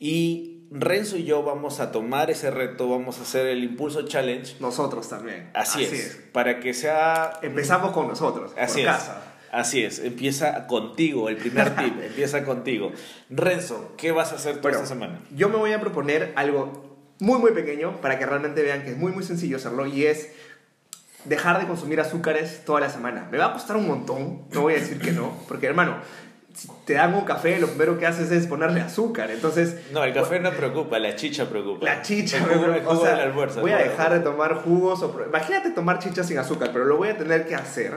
Y 0.00 0.55
Renzo 0.70 1.16
y 1.16 1.24
yo 1.24 1.42
vamos 1.42 1.80
a 1.80 1.92
tomar 1.92 2.30
ese 2.30 2.50
reto, 2.50 2.88
vamos 2.88 3.18
a 3.18 3.22
hacer 3.22 3.46
el 3.46 3.62
Impulso 3.62 4.02
Challenge. 4.02 4.56
Nosotros 4.60 5.08
también. 5.08 5.50
Así, 5.54 5.84
es, 5.84 6.20
Para 6.32 6.60
que 6.60 6.74
sea... 6.74 7.32
Empezamos 7.42 7.92
con 7.92 8.08
nosotros, 8.08 8.52
Así 8.58 8.80
por 8.80 8.80
es. 8.80 8.86
casa. 8.86 9.22
Así 9.52 9.84
es, 9.84 10.00
empieza 10.00 10.66
contigo, 10.66 11.28
el 11.28 11.36
primer 11.36 11.76
tip, 11.76 11.94
empieza 12.02 12.44
contigo. 12.44 12.92
Renzo, 13.30 13.94
¿qué 13.96 14.10
vas 14.12 14.32
a 14.32 14.34
hacer 14.34 14.56
tú 14.56 14.62
Bueno, 14.62 14.78
esta 14.78 14.88
semana? 14.88 15.20
Yo 15.34 15.48
me 15.48 15.56
voy 15.56 15.72
a 15.72 15.80
proponer 15.80 16.32
algo 16.36 16.98
muy, 17.20 17.38
muy 17.38 17.52
pequeño 17.52 18.00
para 18.00 18.18
que 18.18 18.26
realmente 18.26 18.62
vean 18.62 18.82
que 18.82 18.90
es 18.90 18.98
muy, 18.98 19.12
muy 19.12 19.24
sencillo 19.24 19.56
hacerlo 19.56 19.86
y 19.86 20.04
es 20.04 20.30
dejar 21.24 21.60
de 21.60 21.66
consumir 21.66 22.00
azúcares 22.00 22.64
toda 22.64 22.80
la 22.80 22.90
semana. 22.90 23.28
Me 23.30 23.38
va 23.38 23.46
a 23.46 23.52
costar 23.52 23.76
un 23.76 23.86
montón, 23.86 24.42
no 24.52 24.62
voy 24.62 24.74
a 24.74 24.76
decir 24.76 24.98
que 25.00 25.12
no, 25.12 25.32
porque 25.48 25.66
hermano, 25.66 25.96
te 26.84 26.94
dan 26.94 27.14
un 27.14 27.22
café, 27.24 27.58
lo 27.58 27.66
primero 27.68 27.98
que 27.98 28.06
haces 28.06 28.30
es 28.30 28.46
ponerle 28.46 28.80
azúcar. 28.80 29.30
Entonces, 29.30 29.76
No, 29.92 30.02
el 30.04 30.14
café 30.14 30.40
no 30.40 30.50
preocupa, 30.52 30.98
la 30.98 31.14
chicha 31.16 31.48
preocupa. 31.48 31.84
la 31.84 32.02
chicha, 32.02 32.38
me 32.40 32.56
preocupa. 32.56 32.90
o 32.94 33.00
sea, 33.02 33.16
almuerzo. 33.22 33.60
voy 33.60 33.72
a 33.72 33.78
dejar 33.78 34.12
de 34.14 34.20
tomar 34.20 34.54
jugos. 34.54 35.02
O, 35.02 35.14
imagínate 35.26 35.70
tomar 35.70 35.98
chicha 35.98 36.24
sin 36.24 36.38
azúcar, 36.38 36.70
pero 36.72 36.84
lo 36.84 36.96
voy 36.96 37.08
a 37.08 37.16
tener 37.18 37.46
que 37.46 37.54
hacer 37.54 37.94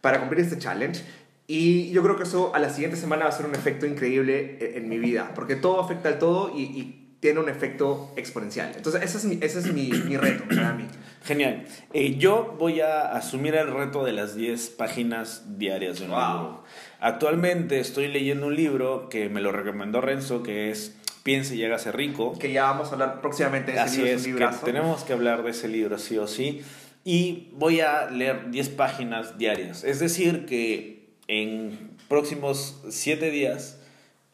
para 0.00 0.20
cumplir 0.20 0.40
este 0.44 0.58
challenge. 0.58 1.02
Y 1.46 1.90
yo 1.90 2.02
creo 2.02 2.16
que 2.16 2.22
eso 2.22 2.54
a 2.54 2.58
la 2.58 2.70
siguiente 2.70 2.96
semana 2.96 3.24
va 3.24 3.30
a 3.30 3.32
ser 3.32 3.46
un 3.46 3.54
efecto 3.54 3.84
increíble 3.86 4.58
en, 4.60 4.84
en 4.84 4.88
mi 4.88 4.98
vida, 4.98 5.32
porque 5.34 5.56
todo 5.56 5.80
afecta 5.80 6.08
al 6.08 6.18
todo 6.18 6.52
y, 6.56 6.62
y 6.62 6.98
tiene 7.20 7.40
un 7.40 7.48
efecto 7.48 8.12
exponencial. 8.16 8.72
Entonces, 8.76 9.02
ese 9.02 9.18
es 9.18 9.24
mi, 9.24 9.38
ese 9.42 9.58
es 9.60 9.72
mi, 9.72 9.90
mi 9.90 10.16
reto 10.16 10.44
para 10.48 10.72
mí. 10.72 10.86
Genial. 11.24 11.66
Eh, 11.92 12.16
yo 12.16 12.56
voy 12.58 12.80
a 12.80 13.12
asumir 13.12 13.54
el 13.54 13.72
reto 13.72 14.04
de 14.04 14.12
las 14.12 14.34
10 14.34 14.70
páginas 14.70 15.56
diarias 15.58 16.00
de 16.00 16.06
un 16.06 16.10
Wow. 16.12 16.18
libro. 16.20 16.64
Actualmente 17.02 17.80
estoy 17.80 18.06
leyendo 18.06 18.46
un 18.46 18.54
libro 18.54 19.08
que 19.08 19.28
me 19.28 19.40
lo 19.40 19.50
recomendó 19.50 20.00
Renzo, 20.00 20.44
que 20.44 20.70
es 20.70 20.96
Piense 21.24 21.56
y 21.56 21.64
hágase 21.64 21.90
rico. 21.90 22.38
Que 22.38 22.52
ya 22.52 22.62
vamos 22.62 22.90
a 22.90 22.92
hablar 22.92 23.20
próximamente 23.20 23.72
de 23.72 23.78
ese 23.78 23.84
Así 23.84 23.96
libro, 24.24 24.48
es, 24.48 24.54
un 24.54 24.60
que 24.60 24.64
tenemos 24.64 25.02
que 25.02 25.12
hablar 25.12 25.42
de 25.42 25.50
ese 25.50 25.66
libro 25.66 25.98
sí 25.98 26.16
o 26.18 26.28
sí. 26.28 26.62
Y 27.02 27.50
voy 27.54 27.80
a 27.80 28.08
leer 28.08 28.52
10 28.52 28.68
páginas 28.68 29.36
diarias. 29.36 29.82
Es 29.82 29.98
decir, 29.98 30.46
que 30.46 31.08
en 31.26 31.90
próximos 32.08 32.80
7 32.88 33.32
días 33.32 33.80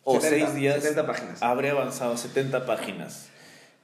o 0.03 0.21
70, 0.21 0.47
6 0.49 0.61
días 0.61 0.83
70 0.83 1.07
páginas. 1.07 1.43
habré 1.43 1.71
avanzado 1.71 2.19
70 2.19 2.67
páginas. 2.67 3.31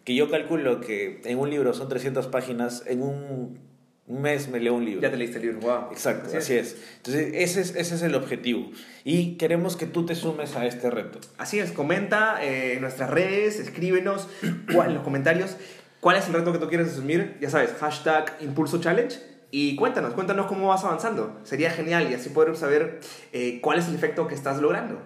Que 0.04 0.14
yo 0.14 0.30
calculo 0.30 0.82
que 0.82 1.22
en 1.24 1.38
un 1.38 1.48
libro 1.48 1.72
son 1.72 1.88
300 1.88 2.26
páginas, 2.26 2.82
en 2.86 3.00
un 3.00 3.58
mes 4.06 4.48
me 4.48 4.60
leo 4.60 4.74
un 4.74 4.84
libro. 4.84 5.00
Ya 5.02 5.10
te 5.10 5.16
leíste 5.16 5.38
el 5.38 5.42
libro, 5.46 5.60
wow. 5.60 5.90
Exacto, 5.92 6.36
así, 6.36 6.54
es. 6.54 6.76
Entonces, 6.96 7.30
ese 7.34 7.60
es, 7.62 7.74
ese 7.76 7.94
es 7.94 8.02
el 8.02 8.14
objetivo. 8.14 8.70
Y 9.04 9.36
queremos 9.36 9.76
que 9.76 9.86
tú 9.86 10.04
te 10.04 10.14
sumes 10.14 10.56
a 10.56 10.66
este 10.66 10.90
reto. 10.90 11.18
Así 11.38 11.58
es, 11.58 11.72
comenta 11.72 12.44
eh, 12.44 12.74
en 12.74 12.80
nuestras 12.82 13.08
redes, 13.10 13.58
escríbenos 13.58 14.28
cuál- 14.72 14.88
en 14.88 14.94
los 14.94 15.04
comentarios 15.04 15.56
cuál 16.00 16.16
es 16.16 16.26
el 16.26 16.34
reto 16.34 16.52
que 16.52 16.58
tú 16.58 16.68
quieres 16.68 16.88
asumir. 16.88 17.38
Ya 17.40 17.48
sabes, 17.48 17.72
hashtag 17.80 18.36
Impulso 18.40 18.78
Challenge. 18.80 19.16
Y 19.50 19.76
cuéntanos, 19.76 20.14
cuéntanos 20.14 20.46
cómo 20.46 20.66
vas 20.68 20.84
avanzando. 20.84 21.38
Sería 21.44 21.70
genial 21.70 22.10
y 22.10 22.14
así 22.14 22.28
poder 22.28 22.56
saber 22.56 23.00
eh, 23.32 23.60
cuál 23.62 23.78
es 23.78 23.88
el 23.88 23.94
efecto 23.94 24.26
que 24.26 24.34
estás 24.34 24.60
logrando. 24.60 25.00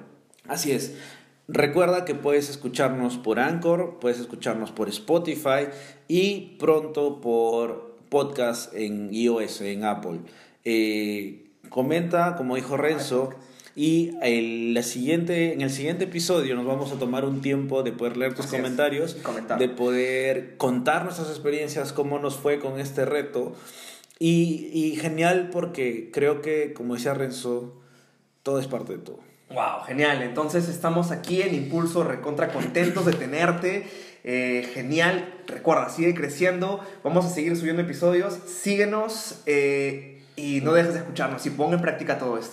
Así 0.48 0.72
es. 0.72 0.94
Recuerda 1.46 2.04
que 2.04 2.14
puedes 2.14 2.48
escucharnos 2.50 3.16
por 3.18 3.38
Anchor, 3.40 3.98
puedes 4.00 4.18
escucharnos 4.18 4.70
por 4.72 4.88
Spotify 4.88 5.68
y 6.08 6.56
pronto 6.58 7.20
por 7.20 7.87
podcast 8.08 8.74
en 8.74 9.12
iOS, 9.12 9.60
en 9.62 9.84
Apple. 9.84 10.20
Eh, 10.64 11.46
comenta, 11.68 12.36
como 12.36 12.56
dijo 12.56 12.76
Renzo, 12.76 13.30
y 13.76 14.16
el, 14.22 14.74
la 14.74 14.82
siguiente, 14.82 15.52
en 15.52 15.60
el 15.60 15.70
siguiente 15.70 16.04
episodio 16.04 16.56
nos 16.56 16.66
vamos 16.66 16.90
a 16.90 16.96
tomar 16.96 17.24
un 17.24 17.40
tiempo 17.40 17.84
de 17.84 17.92
poder 17.92 18.16
leer 18.16 18.34
tus 18.34 18.46
Así 18.46 18.56
comentarios, 18.56 19.16
de 19.58 19.68
poder 19.68 20.56
contar 20.56 21.04
nuestras 21.04 21.28
experiencias, 21.28 21.92
cómo 21.92 22.18
nos 22.18 22.36
fue 22.36 22.58
con 22.58 22.80
este 22.80 23.04
reto. 23.04 23.54
Y, 24.18 24.68
y 24.72 24.96
genial 24.96 25.50
porque 25.52 26.10
creo 26.12 26.42
que, 26.42 26.72
como 26.72 26.94
decía 26.94 27.14
Renzo, 27.14 27.80
todo 28.42 28.58
es 28.58 28.66
parte 28.66 28.94
de 28.94 28.98
todo. 28.98 29.20
Wow, 29.50 29.84
genial. 29.86 30.22
Entonces 30.22 30.68
estamos 30.68 31.10
aquí 31.10 31.40
en 31.40 31.54
Impulso, 31.54 32.04
recontra 32.04 32.52
contentos 32.52 33.06
de 33.06 33.12
tenerte. 33.12 33.86
Eh, 34.30 34.68
genial. 34.74 35.26
Recuerda, 35.46 35.88
sigue 35.88 36.14
creciendo. 36.14 36.84
Vamos 37.02 37.24
a 37.24 37.30
seguir 37.30 37.56
subiendo 37.56 37.80
episodios. 37.80 38.38
Síguenos 38.46 39.40
eh, 39.46 40.20
y 40.36 40.60
no 40.60 40.74
dejes 40.74 40.92
de 40.92 40.98
escucharnos 41.00 41.46
y 41.46 41.50
pon 41.50 41.72
en 41.72 41.80
práctica 41.80 42.18
todo 42.18 42.36
esto. 42.36 42.46